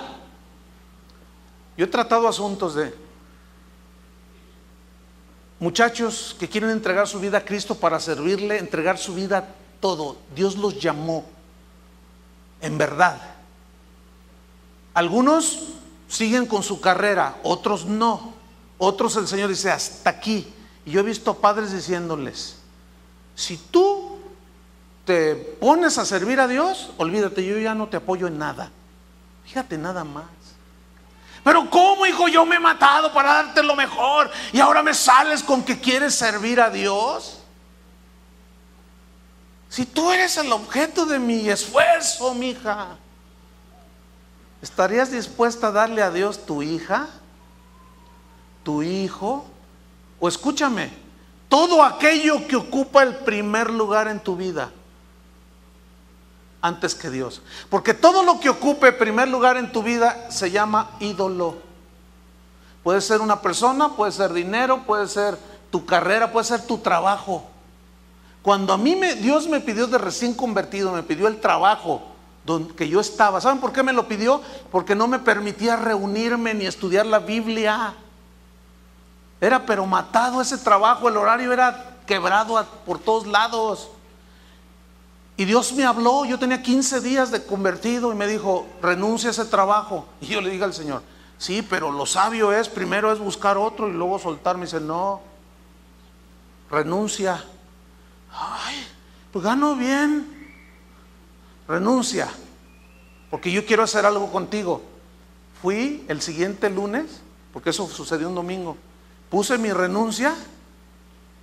[1.76, 2.96] yo he tratado asuntos de
[5.60, 9.46] muchachos que quieren entregar su vida a Cristo para servirle, entregar su vida
[9.82, 10.16] todo.
[10.34, 11.26] Dios los llamó,
[12.62, 13.20] en verdad.
[14.94, 15.74] Algunos
[16.08, 18.34] siguen con su carrera, otros no.
[18.78, 20.54] Otros el Señor dice, hasta aquí.
[20.86, 22.58] Y yo he visto padres diciéndoles,
[23.36, 24.18] si tú
[25.04, 28.72] te pones a servir a Dios, olvídate, yo ya no te apoyo en nada.
[29.46, 30.26] Fíjate nada más.
[31.44, 32.28] Pero ¿cómo, hijo?
[32.28, 36.16] Yo me he matado para darte lo mejor y ahora me sales con que quieres
[36.16, 37.40] servir a Dios.
[39.70, 42.96] Si tú eres el objeto de mi esfuerzo, mi hija,
[44.62, 47.10] ¿estarías dispuesta a darle a Dios tu hija?
[48.64, 49.46] ¿Tu hijo?
[50.26, 50.90] O escúchame,
[51.48, 54.72] todo aquello que ocupa el primer lugar en tu vida
[56.64, 57.44] antes que Dios.
[57.70, 61.58] Porque todo lo que ocupe primer lugar en tu vida se llama ídolo.
[62.82, 65.38] Puede ser una persona, puede ser dinero, puede ser
[65.70, 67.46] tu carrera, puede ser tu trabajo.
[68.42, 72.02] Cuando a mí me, Dios me pidió de recién convertido, me pidió el trabajo
[72.44, 73.42] donde que yo estaba.
[73.42, 74.42] ¿Saben por qué me lo pidió?
[74.72, 77.94] Porque no me permitía reunirme ni estudiar la Biblia.
[79.42, 83.90] Era pero matado ese trabajo, el horario era quebrado por todos lados.
[85.38, 89.32] Y Dios me habló, yo tenía 15 días de convertido y me dijo, renuncia a
[89.32, 90.08] ese trabajo.
[90.22, 91.04] Y yo le dije al Señor,
[91.38, 94.58] sí, pero lo sabio es, primero es buscar otro y luego soltar.
[94.58, 95.22] Me dice, no,
[96.72, 97.44] renuncia.
[98.32, 98.88] Ay,
[99.32, 100.34] pues gano bien.
[101.68, 102.30] Renuncia,
[103.32, 104.84] porque yo quiero hacer algo contigo.
[105.62, 107.22] Fui el siguiente lunes,
[107.52, 108.78] porque eso sucedió un domingo.
[109.36, 110.34] Puse mi renuncia.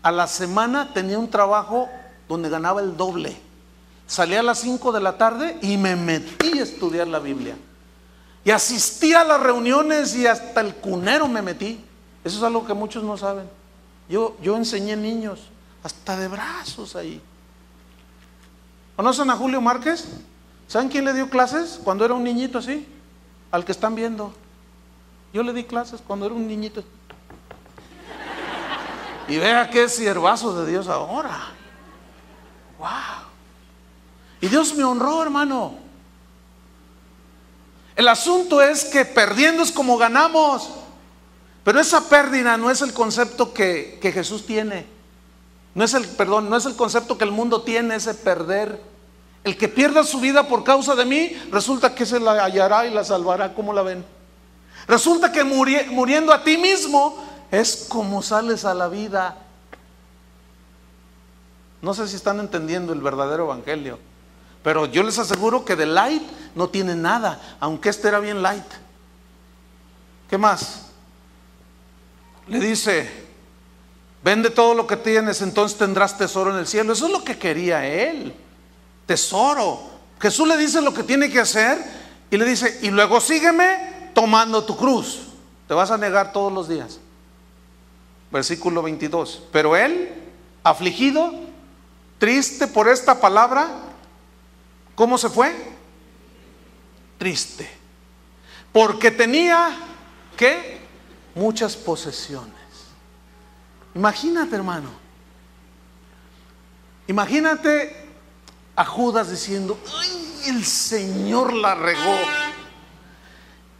[0.02, 1.90] A la semana tenía un trabajo
[2.26, 3.36] donde ganaba el doble.
[4.06, 7.54] Salí a las 5 de la tarde y me metí a estudiar la Biblia.
[8.46, 11.84] Y asistí a las reuniones y hasta el cunero me metí.
[12.24, 13.44] Eso es algo que muchos no saben.
[14.08, 15.40] Yo, yo enseñé niños,
[15.84, 17.20] hasta de brazos ahí.
[18.96, 20.08] ¿Conocen a Julio Márquez?
[20.66, 22.88] ¿Saben quién le dio clases cuando era un niñito así?
[23.50, 24.32] Al que están viendo.
[25.34, 26.82] Yo le di clases cuando era un niñito.
[29.28, 31.40] Y vea qué siervazo de Dios ahora.
[32.78, 32.88] Wow.
[34.40, 35.74] Y Dios me honró, hermano.
[37.94, 40.70] El asunto es que perdiendo es como ganamos.
[41.64, 44.86] Pero esa pérdida no es el concepto que, que, Jesús tiene.
[45.74, 48.82] No es el, perdón, no es el concepto que el mundo tiene, ese perder.
[49.44, 52.90] El que pierda su vida por causa de mí, resulta que se la hallará y
[52.90, 53.54] la salvará.
[53.54, 54.04] ¿Cómo la ven?
[54.88, 59.36] Resulta que muriendo a ti mismo es como sales a la vida.
[61.82, 63.98] No sé si están entendiendo el verdadero evangelio.
[64.64, 66.22] Pero yo les aseguro que de light
[66.54, 68.64] no tiene nada, aunque este era bien light.
[70.30, 70.86] ¿Qué más?
[72.46, 73.26] Le dice,
[74.24, 76.94] vende todo lo que tienes, entonces tendrás tesoro en el cielo.
[76.94, 78.34] Eso es lo que quería él,
[79.04, 79.90] tesoro.
[80.20, 81.78] Jesús le dice lo que tiene que hacer
[82.30, 85.28] y le dice, y luego sígueme tomando tu cruz.
[85.68, 87.01] Te vas a negar todos los días.
[88.32, 89.44] Versículo 22.
[89.52, 90.10] Pero él,
[90.64, 91.32] afligido,
[92.18, 93.92] triste por esta palabra,
[94.94, 95.54] ¿Cómo se fue?
[97.18, 97.68] Triste.
[98.72, 99.76] Porque tenía,
[100.36, 100.80] ¿qué?
[101.34, 102.52] Muchas posesiones.
[103.94, 104.90] Imagínate, hermano.
[107.06, 108.06] Imagínate
[108.76, 112.18] a Judas diciendo, ay, el Señor la regó.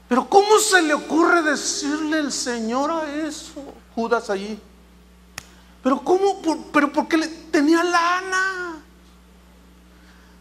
[0.09, 3.63] Pero ¿cómo se le ocurre decirle el Señor a eso?
[3.95, 4.59] Judas allí.
[5.83, 6.41] Pero ¿cómo?
[6.73, 7.19] pero porque
[7.51, 8.83] tenía lana.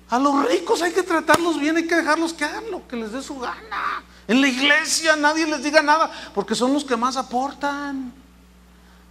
[0.10, 3.14] A los ricos hay que tratarlos bien, hay que dejarlos que hagan lo que les
[3.14, 4.04] dé su gana.
[4.28, 8.14] En la iglesia nadie les diga nada, porque son los que más aportan.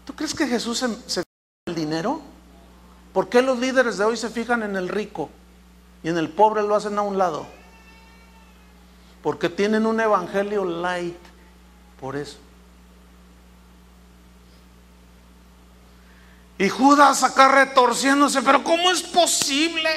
[0.05, 1.23] ¿Tú crees que Jesús se, fija
[1.67, 2.21] en el dinero?
[3.15, 5.31] ¿Por qué los líderes de hoy se fijan en el rico
[6.03, 7.47] y en el pobre lo hacen a un lado?
[9.23, 11.17] Porque tienen un evangelio light,
[11.99, 12.39] por eso.
[16.61, 19.91] Y Judas acá retorciéndose, pero ¿cómo es posible?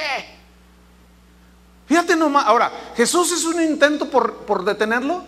[1.85, 5.25] Fíjate nomás, ahora, ¿Jesús es un intento por, por detenerlo?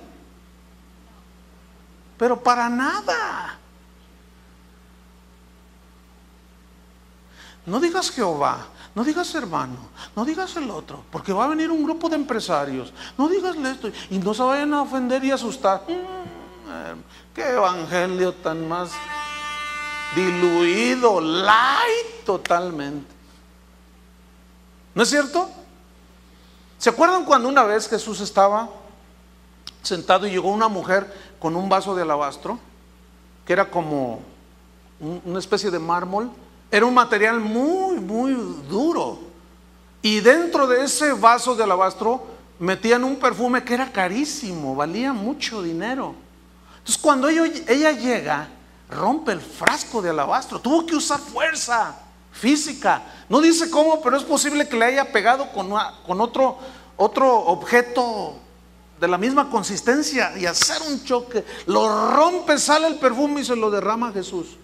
[2.18, 3.60] Pero para nada.
[7.66, 11.84] No digas Jehová, no digas hermano, no digas el otro, porque va a venir un
[11.84, 12.94] grupo de empresarios.
[13.18, 15.84] No digas esto y no se vayan a ofender y asustar.
[15.86, 18.92] Mm, qué evangelio tan más
[20.16, 23.14] diluido, light totalmente.
[24.94, 25.50] ¿No es cierto?
[26.78, 28.70] ¿Se acuerdan cuando una vez Jesús estaba
[29.82, 32.60] sentado y llegó una mujer con un vaso de alabastro,
[33.46, 34.22] que era como
[35.00, 36.32] una especie de mármol?
[36.72, 38.34] Era un material muy, muy
[38.70, 39.20] duro.
[40.02, 42.24] Y dentro de ese vaso de alabastro
[42.60, 46.16] metían un perfume que era carísimo, valía mucho dinero.
[46.78, 48.48] Entonces cuando ella, llega,
[48.90, 51.96] rompe el frasco de alabastro, tuvo que usar fuerza
[52.32, 53.02] física.
[53.30, 55.74] No dice cómo, pero es posible que le haya pegado con,
[56.06, 56.58] con otro,
[56.98, 58.36] otro objeto
[59.00, 61.44] de la misma consistencia y hacer un choque.
[61.66, 64.58] Lo rompe, sale el perfume y se lo derrama a Jesús.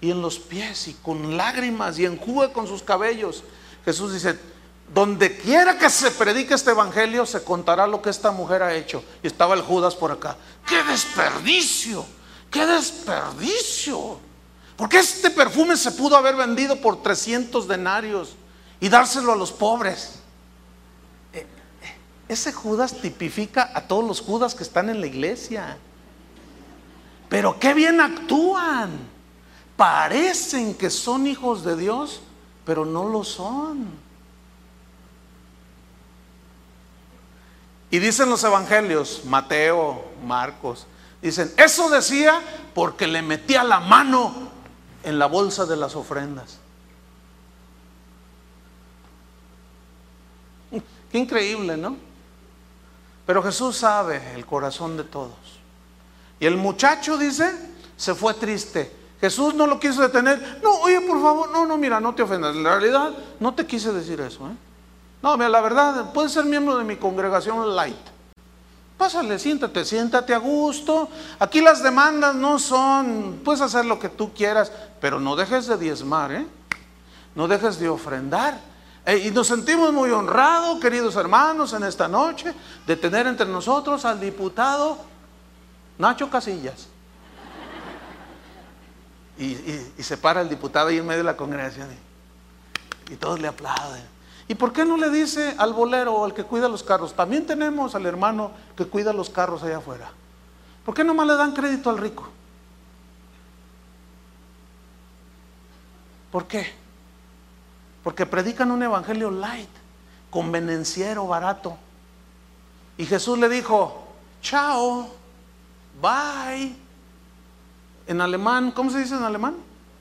[0.00, 3.44] Y en los pies y con lágrimas y enjuga con sus cabellos.
[3.84, 4.38] Jesús dice,
[4.92, 9.02] donde quiera que se predique este evangelio, se contará lo que esta mujer ha hecho.
[9.22, 10.36] Y estaba el Judas por acá.
[10.66, 12.04] ¡Qué desperdicio!
[12.54, 14.20] ¡Qué desperdicio!
[14.76, 18.36] Porque este perfume se pudo haber vendido por 300 denarios
[18.78, 20.20] y dárselo a los pobres.
[21.32, 21.44] Eh,
[21.82, 21.94] eh,
[22.28, 25.78] ese Judas tipifica a todos los Judas que están en la iglesia.
[27.28, 29.00] Pero qué bien actúan.
[29.76, 32.20] Parecen que son hijos de Dios,
[32.64, 33.88] pero no lo son.
[37.90, 40.86] Y dicen los evangelios, Mateo, Marcos,
[41.28, 42.40] dicen, eso decía
[42.74, 44.32] porque le metía la mano
[45.02, 46.58] en la bolsa de las ofrendas.
[51.10, 51.96] Qué increíble, ¿no?
[53.24, 55.36] Pero Jesús sabe el corazón de todos.
[56.40, 57.52] Y el muchacho dice,
[57.96, 58.92] se fue triste.
[59.20, 60.60] Jesús no lo quiso detener.
[60.62, 62.56] No, oye, por favor, no, no, mira, no te ofendas.
[62.56, 64.46] En realidad, no te quise decir eso.
[64.48, 64.56] ¿eh?
[65.22, 68.13] No, mira, la verdad, puedes ser miembro de mi congregación light.
[68.96, 71.08] Pásale, siéntate, siéntate a gusto.
[71.38, 74.70] Aquí las demandas no son, puedes hacer lo que tú quieras,
[75.00, 76.46] pero no dejes de diezmar, ¿eh?
[77.34, 78.60] No dejes de ofrendar.
[79.04, 82.54] Eh, y nos sentimos muy honrados, queridos hermanos, en esta noche,
[82.86, 84.98] de tener entre nosotros al diputado
[85.98, 86.88] Nacho Casillas.
[89.36, 89.56] Y,
[89.98, 91.88] se para el diputado ahí en medio de la congregación
[93.10, 94.13] y, y todos le aplauden.
[94.46, 97.14] ¿Y por qué no le dice al bolero o al que cuida los carros?
[97.14, 100.10] También tenemos al hermano que cuida los carros allá afuera.
[100.84, 102.28] ¿Por qué nomás le dan crédito al rico?
[106.30, 106.66] ¿Por qué?
[108.02, 109.70] Porque predican un evangelio light,
[110.30, 111.78] convenenciero, barato.
[112.98, 114.04] Y Jesús le dijo,
[114.42, 115.08] chao,
[116.02, 116.74] bye.
[118.06, 119.54] En alemán, ¿cómo se dice en alemán?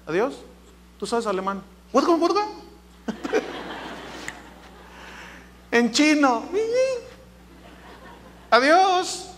[0.06, 0.36] Adiós.
[1.00, 1.62] ¿Tú sabes alemán?
[5.74, 6.44] En chino.
[8.52, 9.32] Adiós.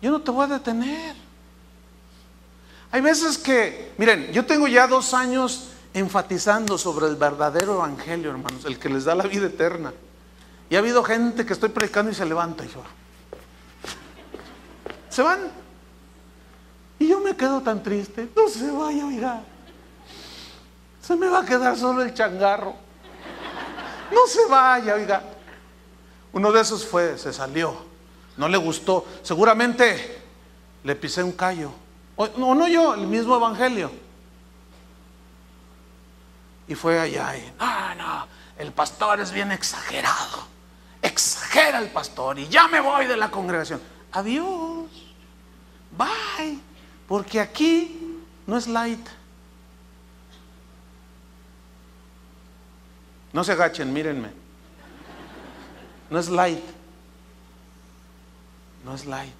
[0.00, 1.14] Yo no te voy a detener.
[2.92, 8.64] Hay veces que, miren, yo tengo ya dos años enfatizando sobre el verdadero evangelio, hermanos,
[8.64, 9.92] el que les da la vida eterna.
[10.70, 12.82] Y ha habido gente que estoy predicando y se levanta y yo.
[15.08, 15.50] Se van.
[17.00, 18.28] Y yo me quedo tan triste.
[18.34, 19.42] No se vaya, oiga.
[21.02, 22.74] Se me va a quedar solo el changarro.
[24.12, 25.22] No se vaya, oiga.
[26.32, 27.76] Uno de esos fue, se salió,
[28.36, 29.06] no le gustó.
[29.22, 30.22] Seguramente
[30.84, 31.72] le pisé un callo.
[32.16, 33.90] O no, no yo, el mismo evangelio.
[36.68, 38.26] Y fue allá y, no, no,
[38.58, 40.46] el pastor es bien exagerado.
[41.02, 43.80] Exagera el pastor y ya me voy de la congregación.
[44.12, 44.88] Adiós.
[45.96, 46.60] Bye.
[47.08, 49.08] Porque aquí no es light.
[53.32, 54.39] No se agachen, mírenme.
[56.10, 56.62] No es light.
[58.84, 59.32] No es light.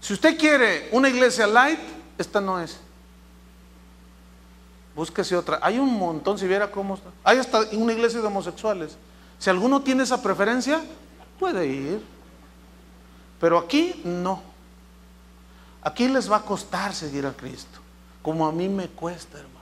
[0.00, 1.78] Si usted quiere una iglesia light,
[2.18, 2.78] esta no es.
[4.94, 5.60] Búsquese otra.
[5.62, 7.10] Hay un montón, si viera cómo está.
[7.22, 8.96] Hay hasta una iglesia de homosexuales.
[9.38, 10.82] Si alguno tiene esa preferencia,
[11.38, 12.04] puede ir.
[13.40, 14.42] Pero aquí no.
[15.82, 17.78] Aquí les va a costar seguir a Cristo.
[18.22, 19.60] Como a mí me cuesta, hermano.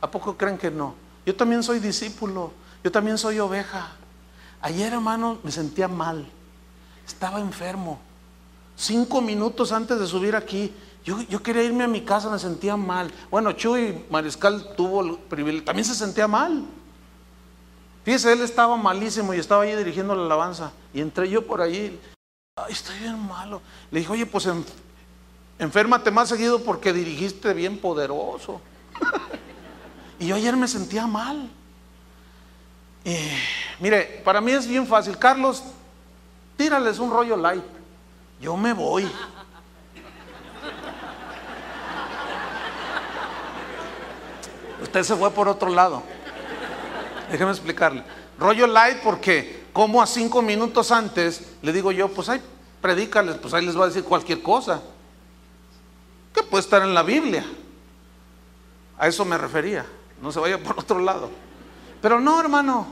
[0.00, 0.94] ¿A poco creen que no?
[1.24, 2.52] Yo también soy discípulo.
[2.84, 3.88] Yo también soy oveja.
[4.60, 6.26] Ayer, hermano, me sentía mal.
[7.06, 7.98] Estaba enfermo.
[8.76, 10.70] Cinco minutos antes de subir aquí,
[11.02, 13.10] yo, yo, quería irme a mi casa, me sentía mal.
[13.30, 16.64] Bueno, Chuy Mariscal tuvo el privilegio, también se sentía mal.
[18.04, 20.72] Fíjese, él estaba malísimo y estaba ahí dirigiendo la alabanza.
[20.92, 21.98] Y entré yo por ahí,
[22.68, 23.62] estoy bien malo.
[23.90, 24.46] Le dije, oye, pues
[25.58, 28.60] enférmate más seguido porque dirigiste bien poderoso.
[30.18, 31.50] y yo ayer me sentía mal.
[33.04, 33.38] Eh,
[33.80, 35.18] mire, para mí es bien fácil.
[35.18, 35.62] Carlos,
[36.56, 37.64] tírales un rollo light.
[38.40, 39.10] Yo me voy.
[44.82, 46.02] Usted se fue por otro lado.
[47.30, 48.02] Déjeme explicarle.
[48.38, 52.40] Rollo light porque como a cinco minutos antes le digo yo, pues ahí
[52.80, 54.82] predícales, pues ahí les va a decir cualquier cosa.
[56.34, 57.44] Que puede estar en la Biblia.
[58.98, 59.86] A eso me refería.
[60.20, 61.30] No se vaya por otro lado.
[62.04, 62.86] Pero no, hermano,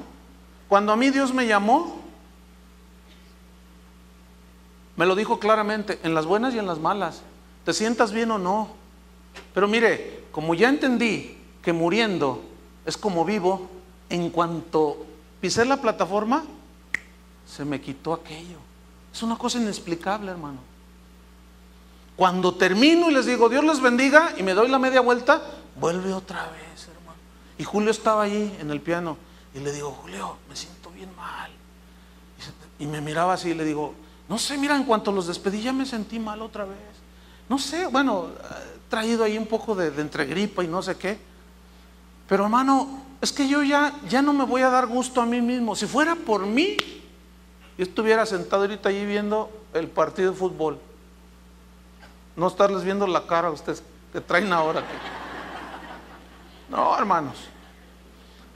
[0.70, 2.00] cuando a mí Dios me llamó,
[4.96, 7.20] me lo dijo claramente, en las buenas y en las malas,
[7.66, 8.70] te sientas bien o no.
[9.52, 12.42] Pero mire, como ya entendí que muriendo
[12.86, 13.68] es como vivo,
[14.08, 15.04] en cuanto
[15.42, 16.44] pisé la plataforma,
[17.46, 18.56] se me quitó aquello.
[19.12, 20.60] Es una cosa inexplicable, hermano.
[22.16, 25.42] Cuando termino y les digo, Dios les bendiga, y me doy la media vuelta,
[25.78, 26.91] vuelve otra vez.
[27.62, 29.16] Y Julio estaba ahí en el piano
[29.54, 31.48] y le digo, Julio, me siento bien mal.
[32.80, 33.94] Y, me miraba así y le digo,
[34.28, 36.76] no sé, mira, en cuanto los despedí ya me sentí mal otra vez.
[37.48, 41.20] no sé, bueno, he traído ahí un poco de, de entregripa y no sé qué.
[42.28, 45.40] Pero hermano, es que yo ya, ya no me voy a dar gusto a mí
[45.40, 45.76] mismo.
[45.76, 46.76] Si fuera por mí,
[47.78, 50.80] yo estuviera sentado ahorita allí viendo el partido de fútbol.
[52.34, 54.82] No estarles viendo la cara a ustedes que traen ahora.
[56.68, 57.51] No, hermanos.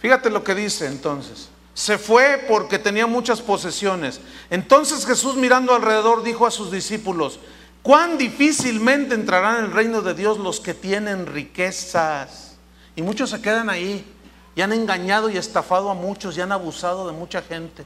[0.06, 1.48] Fíjate lo que dice entonces.
[1.74, 4.20] Se fue porque tenía muchas posesiones.
[4.50, 7.40] Entonces Jesús mirando alrededor dijo a sus discípulos,
[7.82, 12.54] cuán difícilmente entrarán en el reino de Dios los que tienen riquezas.
[12.94, 14.06] Y muchos se quedan ahí
[14.54, 17.84] y han engañado y estafado a muchos y han abusado de mucha gente.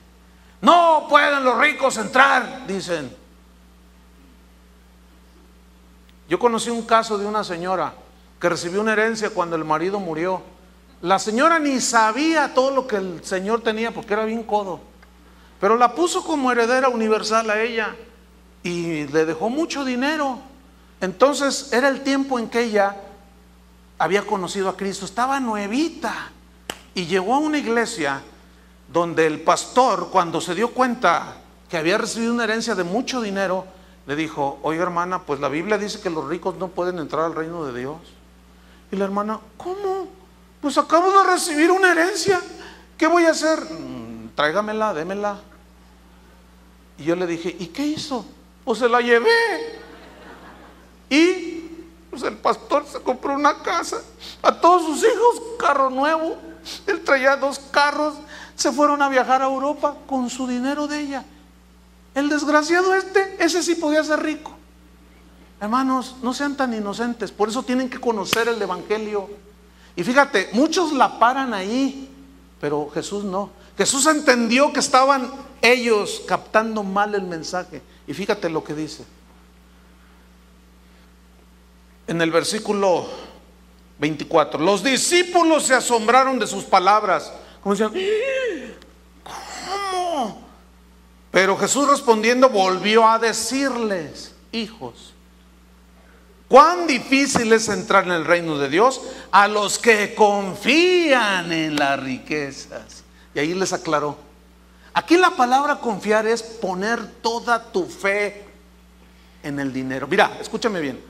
[0.60, 3.16] No pueden los ricos entrar, dicen.
[6.28, 7.94] Yo conocí un caso de una señora
[8.38, 10.59] que recibió una herencia cuando el marido murió.
[11.02, 14.80] La señora ni sabía todo lo que el señor tenía porque era bien codo.
[15.58, 17.96] Pero la puso como heredera universal a ella
[18.62, 20.38] y le dejó mucho dinero.
[21.00, 22.96] Entonces era el tiempo en que ella
[23.98, 25.06] había conocido a Cristo.
[25.06, 26.30] Estaba nuevita
[26.94, 28.20] y llegó a una iglesia
[28.92, 31.36] donde el pastor, cuando se dio cuenta
[31.70, 33.64] que había recibido una herencia de mucho dinero,
[34.06, 37.34] le dijo, oiga hermana, pues la Biblia dice que los ricos no pueden entrar al
[37.34, 37.98] reino de Dios.
[38.90, 40.19] Y la hermana, ¿cómo?
[40.60, 42.40] Pues acabo de recibir una herencia.
[42.98, 43.60] ¿Qué voy a hacer?
[43.70, 45.40] "Mm, Tráigamela, démela.
[46.98, 48.24] Y yo le dije, ¿y qué hizo?
[48.64, 49.30] Pues se la llevé.
[51.08, 51.64] Y
[52.10, 54.02] pues el pastor se compró una casa.
[54.42, 56.36] A todos sus hijos, carro nuevo.
[56.86, 58.14] Él traía dos carros.
[58.54, 61.24] Se fueron a viajar a Europa con su dinero de ella.
[62.14, 64.52] El desgraciado este, ese sí podía ser rico.
[65.60, 69.28] Hermanos, no sean tan inocentes, por eso tienen que conocer el Evangelio.
[69.96, 72.08] Y fíjate, muchos la paran ahí,
[72.60, 73.50] pero Jesús no.
[73.76, 75.30] Jesús entendió que estaban
[75.62, 77.82] ellos captando mal el mensaje.
[78.06, 79.04] Y fíjate lo que dice.
[82.06, 83.06] En el versículo
[83.98, 87.32] 24, los discípulos se asombraron de sus palabras.
[87.62, 87.92] Como decían,
[89.22, 90.42] ¿cómo?
[91.30, 95.14] Pero Jesús respondiendo volvió a decirles, hijos,
[96.50, 102.00] cuán difícil es entrar en el reino de Dios a los que confían en las
[102.02, 103.04] riquezas.
[103.32, 104.18] Y ahí les aclaró.
[104.92, 108.44] Aquí la palabra confiar es poner toda tu fe
[109.44, 110.08] en el dinero.
[110.08, 111.00] Mira, escúchame bien.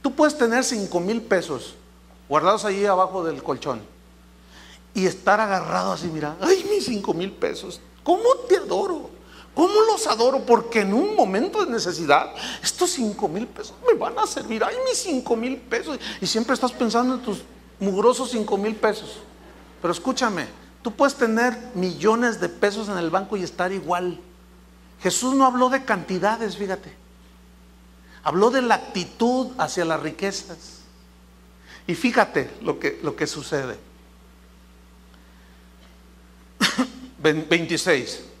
[0.00, 1.74] Tú puedes tener cinco mil pesos
[2.26, 3.82] guardados ahí abajo del colchón
[4.94, 7.82] y estar agarrado así, mira, ay, mis cinco mil pesos.
[8.02, 9.10] ¿Cómo te adoro?
[9.56, 10.44] ¿Cómo los adoro?
[10.44, 12.30] Porque en un momento de necesidad,
[12.62, 14.62] estos cinco mil pesos me van a servir.
[14.62, 15.98] Ay, mis cinco mil pesos.
[16.20, 17.38] Y siempre estás pensando en tus
[17.80, 19.16] mugrosos cinco mil pesos.
[19.80, 20.46] Pero escúchame,
[20.82, 24.20] tú puedes tener millones de pesos en el banco y estar igual.
[25.00, 26.92] Jesús no habló de cantidades, fíjate.
[28.24, 30.80] Habló de la actitud hacia las riquezas.
[31.86, 33.78] Y fíjate lo que, lo que sucede.
[37.22, 38.35] 26.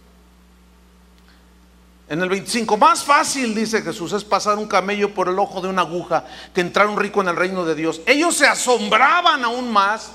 [2.08, 5.68] En el 25, más fácil, dice Jesús, es pasar un camello por el ojo de
[5.68, 8.00] una aguja que entrar un rico en el reino de Dios.
[8.06, 10.12] Ellos se asombraban aún más.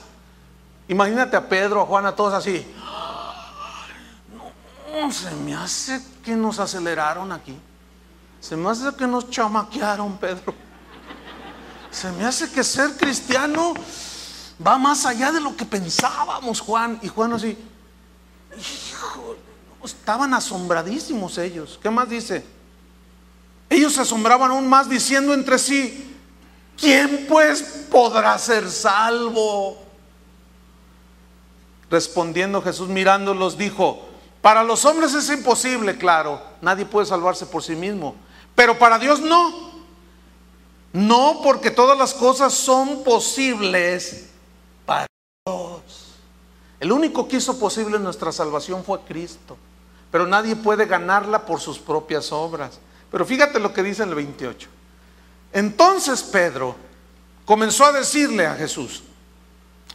[0.88, 2.66] Imagínate a Pedro, a Juan, a todos así.
[4.94, 7.58] No, se me hace que nos aceleraron aquí.
[8.40, 10.54] Se me hace que nos chamaquearon, Pedro.
[11.92, 13.74] Se me hace que ser cristiano
[14.66, 17.00] va más allá de lo que pensábamos, Juan.
[17.02, 17.58] Y Juan así,
[18.58, 19.36] hijo,
[19.84, 21.80] estaban asombradísimos ellos.
[21.82, 22.44] ¿Qué más dice?
[23.70, 26.18] Ellos se asombraban aún más diciendo entre sí,
[26.78, 29.82] ¿quién pues podrá ser salvo?
[31.90, 34.08] Respondiendo Jesús mirándolos dijo,
[34.42, 38.16] para los hombres es imposible, claro, nadie puede salvarse por sí mismo,
[38.56, 39.72] pero para Dios no.
[40.94, 44.28] No porque todas las cosas son posibles
[44.86, 45.08] para
[45.46, 46.16] Dios.
[46.80, 49.58] El único que hizo posible nuestra salvación fue Cristo,
[50.12, 52.80] pero nadie puede ganarla por sus propias obras.
[53.10, 54.68] Pero fíjate lo que dice el 28.
[55.54, 56.76] Entonces Pedro
[57.46, 59.04] comenzó a decirle a Jesús,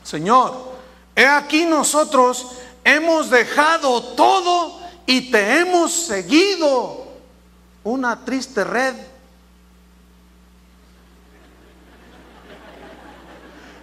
[0.03, 0.73] Señor,
[1.15, 2.53] he aquí nosotros
[2.83, 7.05] hemos dejado todo y te hemos seguido.
[7.85, 8.95] Una triste red.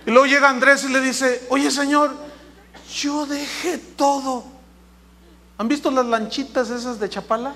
[0.05, 2.13] Y luego llega Andrés y le dice, oye Señor,
[2.93, 4.52] yo dejé todo.
[5.57, 7.53] ¿Han visto las lanchitas esas de Chapala?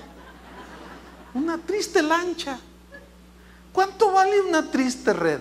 [1.34, 2.58] Una triste lancha.
[3.72, 5.40] ¿Cuánto vale una triste red?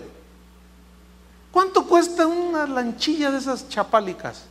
[1.51, 4.43] ¿Cuánto cuesta una lanchilla de esas chapálicas?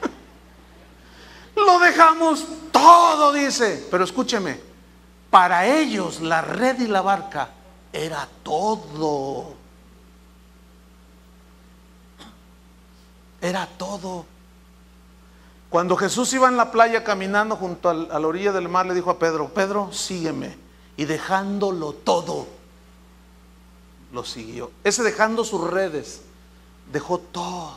[1.56, 3.86] Lo dejamos todo, dice.
[3.90, 4.58] Pero escúcheme,
[5.30, 7.48] para ellos la red y la barca
[7.92, 9.54] era todo.
[13.40, 14.26] Era todo.
[15.74, 19.10] Cuando Jesús iba en la playa caminando junto a la orilla del mar, le dijo
[19.10, 20.56] a Pedro, Pedro, sígueme.
[20.96, 22.46] Y dejándolo todo,
[24.12, 24.70] lo siguió.
[24.84, 26.22] Ese dejando sus redes,
[26.92, 27.72] dejó todo.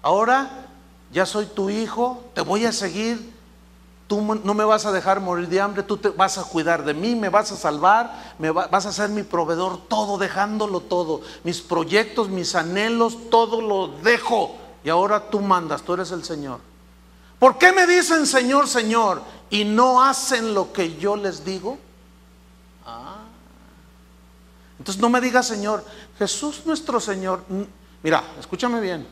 [0.00, 0.68] Ahora
[1.12, 3.30] ya soy tu hijo, te voy a seguir,
[4.06, 6.94] tú no me vas a dejar morir de hambre, tú te vas a cuidar de
[6.94, 11.20] mí, me vas a salvar, me vas a ser mi proveedor, todo, dejándolo todo.
[11.44, 14.56] Mis proyectos, mis anhelos, todo lo dejo.
[14.82, 16.67] Y ahora tú mandas, tú eres el Señor.
[17.38, 21.78] ¿Por qué me dicen Señor, Señor y no hacen lo que yo les digo?
[22.84, 23.24] Ah.
[24.78, 25.84] Entonces no me digas Señor,
[26.18, 27.44] Jesús nuestro Señor.
[28.02, 29.06] Mira, escúchame bien.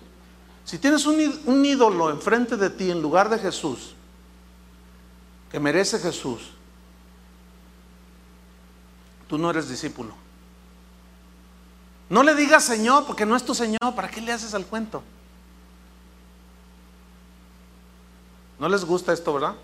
[0.64, 3.94] Si tienes un, un ídolo enfrente de ti en lugar de Jesús,
[5.50, 6.50] que merece Jesús,
[9.28, 10.14] tú no eres discípulo.
[12.08, 13.94] No le digas Señor porque no es tu Señor.
[13.94, 15.02] ¿Para qué le haces al cuento?
[18.66, 19.54] ¿No les gusta esto, verdad?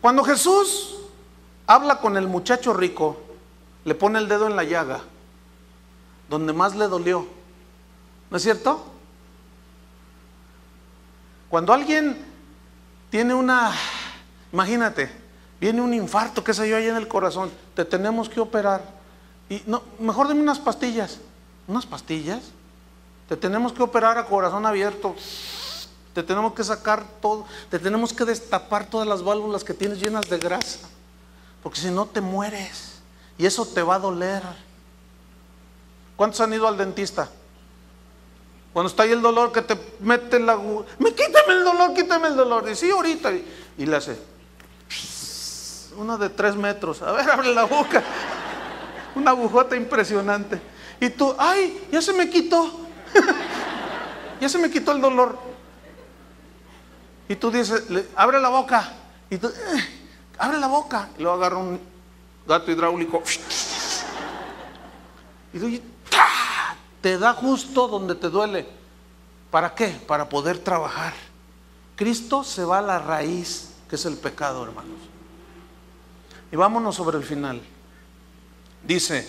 [0.00, 0.96] Cuando Jesús
[1.66, 3.18] habla con el muchacho rico,
[3.84, 5.02] le pone el dedo en la llaga,
[6.30, 7.26] donde más le dolió.
[8.30, 8.82] ¿No es cierto?
[11.50, 12.16] Cuando alguien
[13.10, 13.70] tiene una,
[14.50, 15.10] imagínate,
[15.60, 18.82] viene un infarto, qué sé yo, ahí en el corazón, te tenemos que operar.
[19.50, 21.18] Y no, mejor deme unas pastillas.
[21.66, 22.40] ¿Unas pastillas?
[23.28, 25.14] Te tenemos que operar a corazón abierto.
[26.18, 30.28] Te tenemos que sacar todo, te tenemos que destapar todas las válvulas que tienes llenas
[30.28, 30.80] de grasa,
[31.62, 32.94] porque si no te mueres
[33.38, 34.42] y eso te va a doler.
[36.16, 37.30] ¿Cuántos han ido al dentista?
[38.72, 42.34] Cuando está ahí el dolor que te mete la me quítame el dolor, quítame el
[42.34, 42.64] dolor.
[42.64, 43.30] Dice, sí, ahorita.
[43.76, 44.18] Y, le hace
[45.96, 47.00] una de tres metros.
[47.00, 48.02] A ver, abre la boca.
[49.14, 50.60] Una agujota impresionante.
[50.98, 52.72] Y tú, ay, ya se me quitó.
[54.40, 55.47] ya se me quitó el dolor.
[57.28, 57.84] Y tú dices,
[58.16, 58.92] abre la boca.
[59.30, 59.84] Y tú, eh,
[60.38, 61.10] abre la boca.
[61.18, 61.78] Y luego agarra un
[62.46, 63.22] gato hidráulico.
[65.52, 65.82] Y tú,
[67.00, 68.66] te da justo donde te duele.
[69.50, 69.88] ¿Para qué?
[69.88, 71.12] Para poder trabajar.
[71.96, 74.98] Cristo se va a la raíz, que es el pecado, hermanos.
[76.50, 77.60] Y vámonos sobre el final.
[78.86, 79.28] Dice,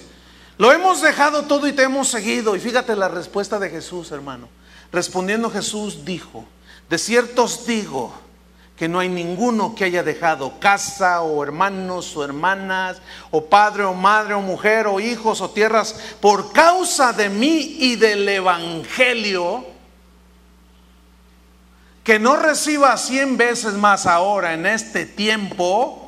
[0.57, 2.55] lo hemos dejado todo y te hemos seguido.
[2.55, 4.47] Y fíjate la respuesta de Jesús, hermano.
[4.91, 6.45] Respondiendo Jesús dijo,
[6.89, 8.13] de cierto os digo
[8.79, 13.93] que no hay ninguno que haya dejado casa o hermanos o hermanas o padre o
[13.93, 19.65] madre o mujer o hijos o tierras por causa de mí y del Evangelio,
[22.05, 26.07] que no reciba cien veces más ahora en este tiempo,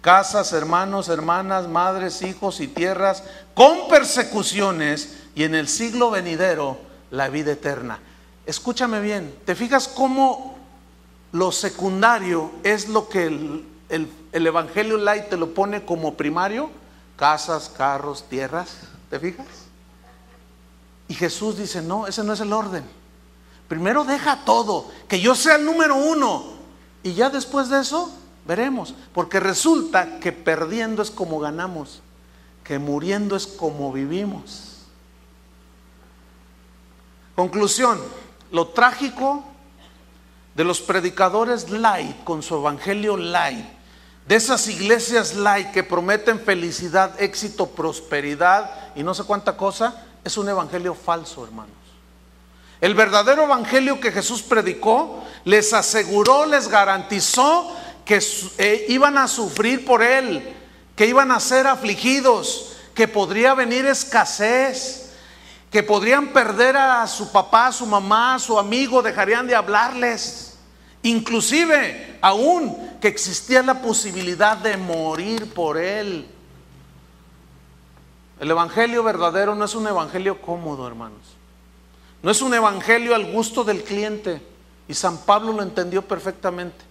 [0.00, 3.24] casas, hermanos, hermanas, madres, hijos y tierras,
[3.54, 6.78] con persecuciones y en el siglo venidero
[7.10, 7.98] la vida eterna.
[8.48, 10.56] Escúchame bien, ¿te fijas cómo
[11.32, 13.66] lo secundario es lo que el,
[14.32, 16.70] Evangelio Light te lo pone como primario?
[17.18, 18.74] Casas, carros, tierras,
[19.10, 19.46] ¿te fijas?
[21.08, 22.84] Y Jesús dice, no, ese no es el orden.
[23.68, 26.44] Primero deja todo, que yo sea el número uno.
[27.02, 28.10] Y ya después de eso,
[28.46, 28.94] veremos.
[29.12, 32.00] Porque resulta que perdiendo es como ganamos,
[32.64, 34.86] que muriendo es como vivimos.
[37.36, 38.00] Conclusión,
[38.50, 39.44] lo trágico
[40.54, 43.64] de los predicadores light con su evangelio light,
[44.26, 50.36] de esas iglesias light que prometen felicidad, éxito, prosperidad y no sé cuánta cosa, es
[50.36, 51.72] un evangelio falso, hermanos.
[52.80, 58.22] El verdadero evangelio que Jesús predicó les aseguró, les garantizó que
[58.58, 60.54] eh, iban a sufrir por él,
[60.94, 65.07] que iban a ser afligidos, que podría venir escasez,
[65.70, 70.58] que podrían perder a su papá, su mamá, su amigo, dejarían de hablarles.
[71.02, 76.26] Inclusive, aún que existía la posibilidad de morir por él.
[78.40, 81.36] El Evangelio verdadero no es un Evangelio cómodo, hermanos.
[82.22, 84.40] No es un Evangelio al gusto del cliente.
[84.88, 86.84] Y San Pablo lo entendió perfectamente.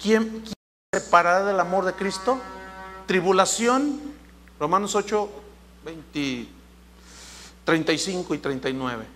[0.00, 2.38] ¿Quién, se separará del amor de Cristo?
[3.06, 4.00] Tribulación,
[4.60, 5.28] Romanos 8,
[5.84, 6.48] 20.
[7.64, 9.06] 35 y 39.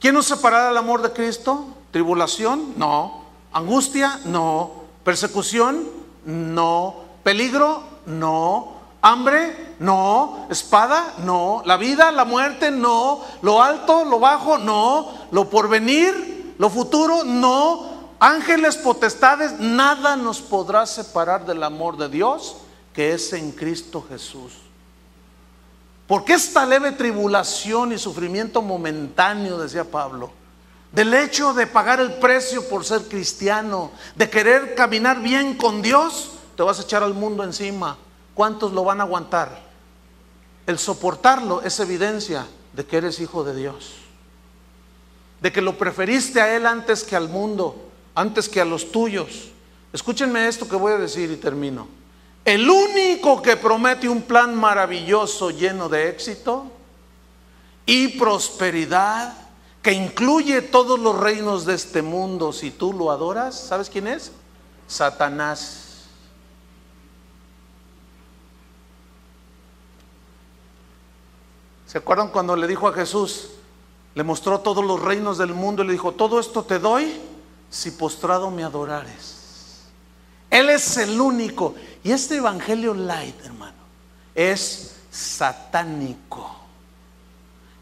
[0.00, 1.66] ¿Quién nos separará del amor de Cristo?
[1.90, 2.74] ¿Tribulación?
[2.76, 3.24] No.
[3.52, 4.20] ¿Angustia?
[4.24, 4.84] No.
[5.04, 5.84] ¿Persecución?
[6.24, 6.96] No.
[7.22, 7.82] ¿Peligro?
[8.06, 8.74] No.
[9.00, 9.74] ¿Hambre?
[9.78, 10.46] No.
[10.50, 11.14] ¿Espada?
[11.24, 11.62] No.
[11.64, 12.12] ¿La vida?
[12.12, 12.70] ¿La muerte?
[12.70, 13.22] No.
[13.42, 14.04] ¿Lo alto?
[14.04, 14.58] ¿Lo bajo?
[14.58, 15.12] No.
[15.30, 16.54] ¿Lo porvenir?
[16.58, 17.24] ¿Lo futuro?
[17.24, 17.94] No.
[18.20, 22.56] Ángeles, potestades, nada nos podrá separar del amor de Dios
[22.94, 24.52] que es en Cristo Jesús.
[26.06, 30.32] Porque esta leve tribulación y sufrimiento momentáneo, decía Pablo,
[30.92, 36.32] del hecho de pagar el precio por ser cristiano, de querer caminar bien con Dios,
[36.56, 37.96] te vas a echar al mundo encima.
[38.34, 39.62] ¿Cuántos lo van a aguantar?
[40.66, 43.94] El soportarlo es evidencia de que eres hijo de Dios,
[45.40, 47.76] de que lo preferiste a Él antes que al mundo,
[48.14, 49.50] antes que a los tuyos.
[49.92, 51.88] Escúchenme esto que voy a decir y termino.
[52.44, 56.66] El único que promete un plan maravilloso lleno de éxito
[57.86, 59.34] y prosperidad
[59.82, 64.32] que incluye todos los reinos de este mundo si tú lo adoras, ¿sabes quién es?
[64.86, 66.04] Satanás.
[71.86, 73.50] ¿Se acuerdan cuando le dijo a Jesús,
[74.14, 77.20] le mostró todos los reinos del mundo y le dijo, todo esto te doy
[77.70, 79.34] si postrado me adorares?
[80.50, 81.74] Él es el único.
[82.04, 83.72] Y este Evangelio light, hermano,
[84.34, 86.54] es satánico.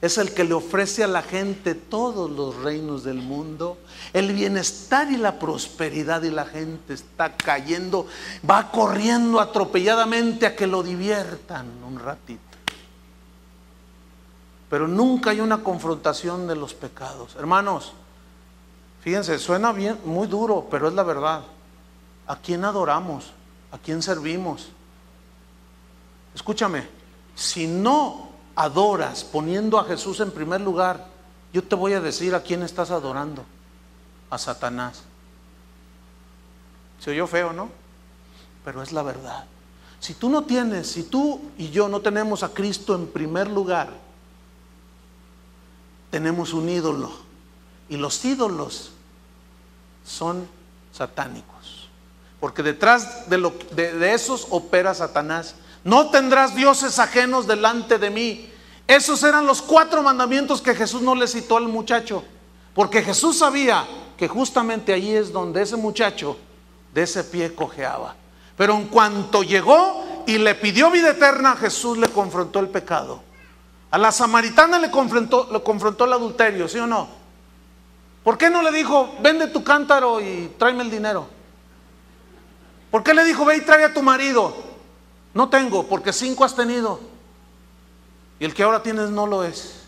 [0.01, 3.79] Es el que le ofrece a la gente todos los reinos del mundo,
[4.13, 8.07] el bienestar y la prosperidad y la gente está cayendo,
[8.49, 12.41] va corriendo atropelladamente a que lo diviertan un ratito.
[14.71, 17.35] Pero nunca hay una confrontación de los pecados.
[17.37, 17.93] Hermanos,
[19.03, 21.43] fíjense, suena bien, muy duro, pero es la verdad.
[22.27, 23.33] ¿A quién adoramos?
[23.73, 24.69] ¿A quién servimos?
[26.35, 26.87] Escúchame,
[27.35, 31.07] si no adoras poniendo a Jesús en primer lugar,
[31.53, 33.45] yo te voy a decir a quién estás adorando.
[34.31, 35.03] A Satanás.
[37.01, 37.71] Se oyó feo, ¿no?
[38.65, 39.45] Pero es la verdad.
[40.01, 43.91] Si tú no tienes, si tú y yo no tenemos a Cristo en primer lugar,
[46.11, 47.11] tenemos un ídolo.
[47.89, 48.93] Y los ídolos
[50.05, 50.47] son
[50.93, 51.52] satánicos
[52.43, 55.55] porque detrás de, lo, de, esos opera Satanás.
[55.85, 58.51] No tendrás dioses ajenos delante de mí.
[58.89, 62.25] Esos eran los cuatro mandamientos que Jesús no le citó al muchacho,
[62.75, 63.87] porque Jesús sabía
[64.17, 66.37] que justamente ahí es donde ese muchacho
[66.93, 68.17] de ese pie cojeaba.
[68.57, 73.23] Pero en cuanto llegó y le pidió vida eterna, Jesús le confrontó el pecado.
[73.93, 77.07] A la samaritana le confrontó, le confrontó el adulterio, ¿sí o no?
[78.25, 81.42] ¿Por qué no le dijo, vende tu cántaro y tráeme el dinero?
[82.93, 84.55] ¿Por qué le dijo, ve y trae a tu marido?
[85.33, 87.01] No tengo, porque cinco has tenido.
[88.39, 89.81] Y el que ahora tienes no lo es.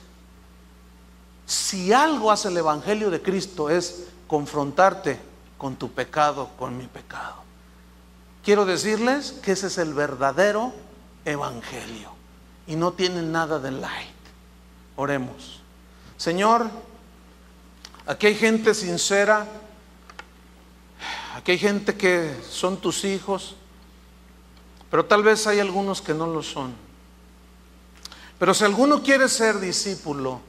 [1.44, 5.20] Si algo hace el Evangelio de Cristo es confrontarte
[5.58, 7.42] con tu pecado, con mi pecado.
[8.42, 10.72] Quiero decirles que ese es el verdadero
[11.26, 12.08] Evangelio.
[12.66, 14.14] Y no tiene nada de light.
[14.96, 15.60] Oremos.
[16.16, 16.70] Señor,
[18.06, 19.46] aquí hay gente sincera
[21.34, 23.56] Aquí hay gente que son tus hijos,
[24.88, 26.72] pero tal vez hay algunos que no lo son.
[28.38, 30.40] Pero si alguno quiere ser discípulo,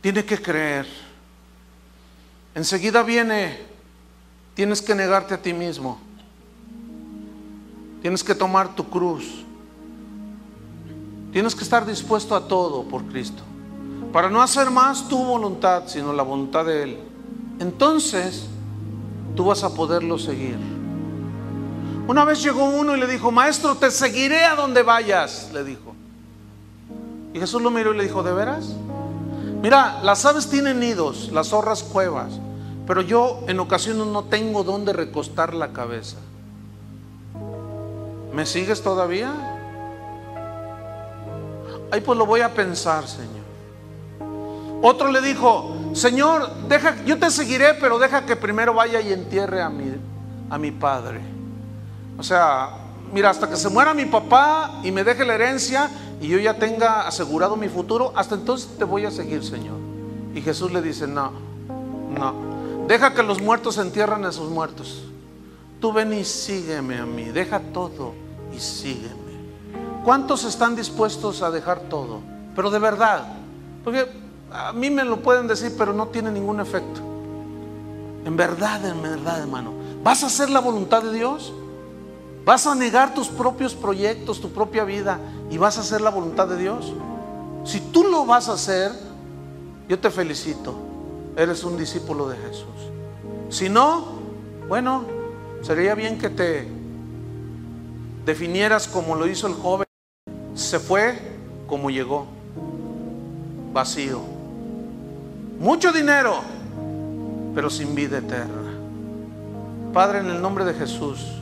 [0.00, 0.86] tiene que creer.
[2.54, 3.66] Enseguida viene,
[4.54, 6.00] tienes que negarte a ti mismo.
[8.00, 9.44] Tienes que tomar tu cruz.
[11.30, 13.42] Tienes que estar dispuesto a todo por Cristo.
[14.14, 16.98] Para no hacer más tu voluntad, sino la voluntad de Él.
[17.58, 18.46] Entonces,
[19.34, 20.56] tú vas a poderlo seguir.
[22.06, 25.94] Una vez llegó uno y le dijo, maestro, te seguiré a donde vayas, le dijo.
[27.32, 28.74] Y Jesús lo miró y le dijo, ¿de veras?
[29.62, 32.38] Mira, las aves tienen nidos, las zorras cuevas,
[32.86, 36.18] pero yo en ocasiones no tengo dónde recostar la cabeza.
[38.34, 39.32] ¿Me sigues todavía?
[41.90, 43.44] Ay, pues lo voy a pensar, Señor.
[44.82, 49.62] Otro le dijo, Señor, deja, yo te seguiré, pero deja que primero vaya y entierre
[49.62, 49.94] a mi,
[50.50, 51.20] a mi padre.
[52.18, 52.70] O sea,
[53.12, 55.88] mira, hasta que se muera mi papá y me deje la herencia
[56.20, 59.76] y yo ya tenga asegurado mi futuro, hasta entonces te voy a seguir, Señor.
[60.34, 61.32] Y Jesús le dice, no,
[62.18, 65.04] no, deja que los muertos entierren a sus muertos.
[65.80, 68.14] Tú ven y sígueme a mí, deja todo
[68.52, 69.14] y sígueme.
[70.04, 72.20] ¿Cuántos están dispuestos a dejar todo?
[72.56, 73.26] Pero de verdad,
[73.84, 74.23] porque
[74.54, 77.00] a mí me lo pueden decir, pero no tiene ningún efecto.
[78.24, 79.72] En verdad, en verdad, hermano.
[80.04, 81.52] ¿Vas a hacer la voluntad de Dios?
[82.44, 85.18] ¿Vas a negar tus propios proyectos, tu propia vida
[85.50, 86.92] y vas a hacer la voluntad de Dios?
[87.64, 88.92] Si tú lo vas a hacer,
[89.88, 90.72] yo te felicito.
[91.36, 92.68] Eres un discípulo de Jesús.
[93.48, 94.04] Si no,
[94.68, 95.04] bueno,
[95.62, 96.68] sería bien que te
[98.24, 99.86] definieras como lo hizo el joven.
[100.54, 101.18] Se fue
[101.66, 102.26] como llegó,
[103.72, 104.33] vacío.
[105.58, 106.40] Mucho dinero,
[107.54, 108.72] pero sin vida eterna.
[109.92, 111.34] Padre, en el nombre de Jesús,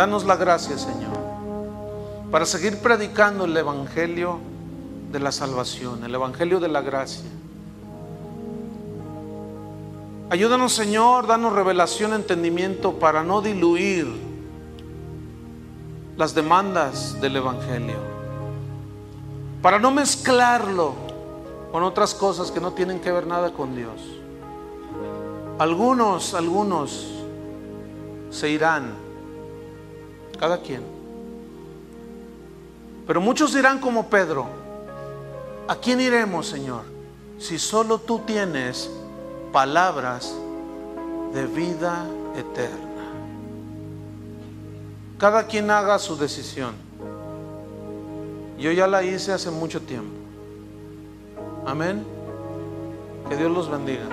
[0.00, 1.18] Danos la gracia, Señor,
[2.30, 4.38] para seguir predicando el Evangelio
[5.12, 7.28] de la salvación, el Evangelio de la gracia.
[10.30, 14.06] Ayúdanos, Señor, danos revelación, entendimiento para no diluir
[16.16, 17.98] las demandas del Evangelio,
[19.62, 20.94] para no mezclarlo
[21.70, 24.00] con otras cosas que no tienen que ver nada con Dios.
[25.58, 27.06] Algunos, algunos
[28.30, 28.94] se irán,
[30.38, 30.82] cada quien.
[33.06, 34.46] Pero muchos dirán como Pedro,
[35.68, 36.82] ¿a quién iremos, Señor?
[37.38, 38.90] Si solo tú tienes
[39.52, 40.34] palabras
[41.34, 42.06] de vida
[42.36, 42.88] eterna.
[45.18, 46.89] Cada quien haga su decisión.
[48.60, 50.12] Yo ya la hice hace mucho tiempo.
[51.64, 52.04] Amén.
[53.30, 54.04] Que Dios los bendiga.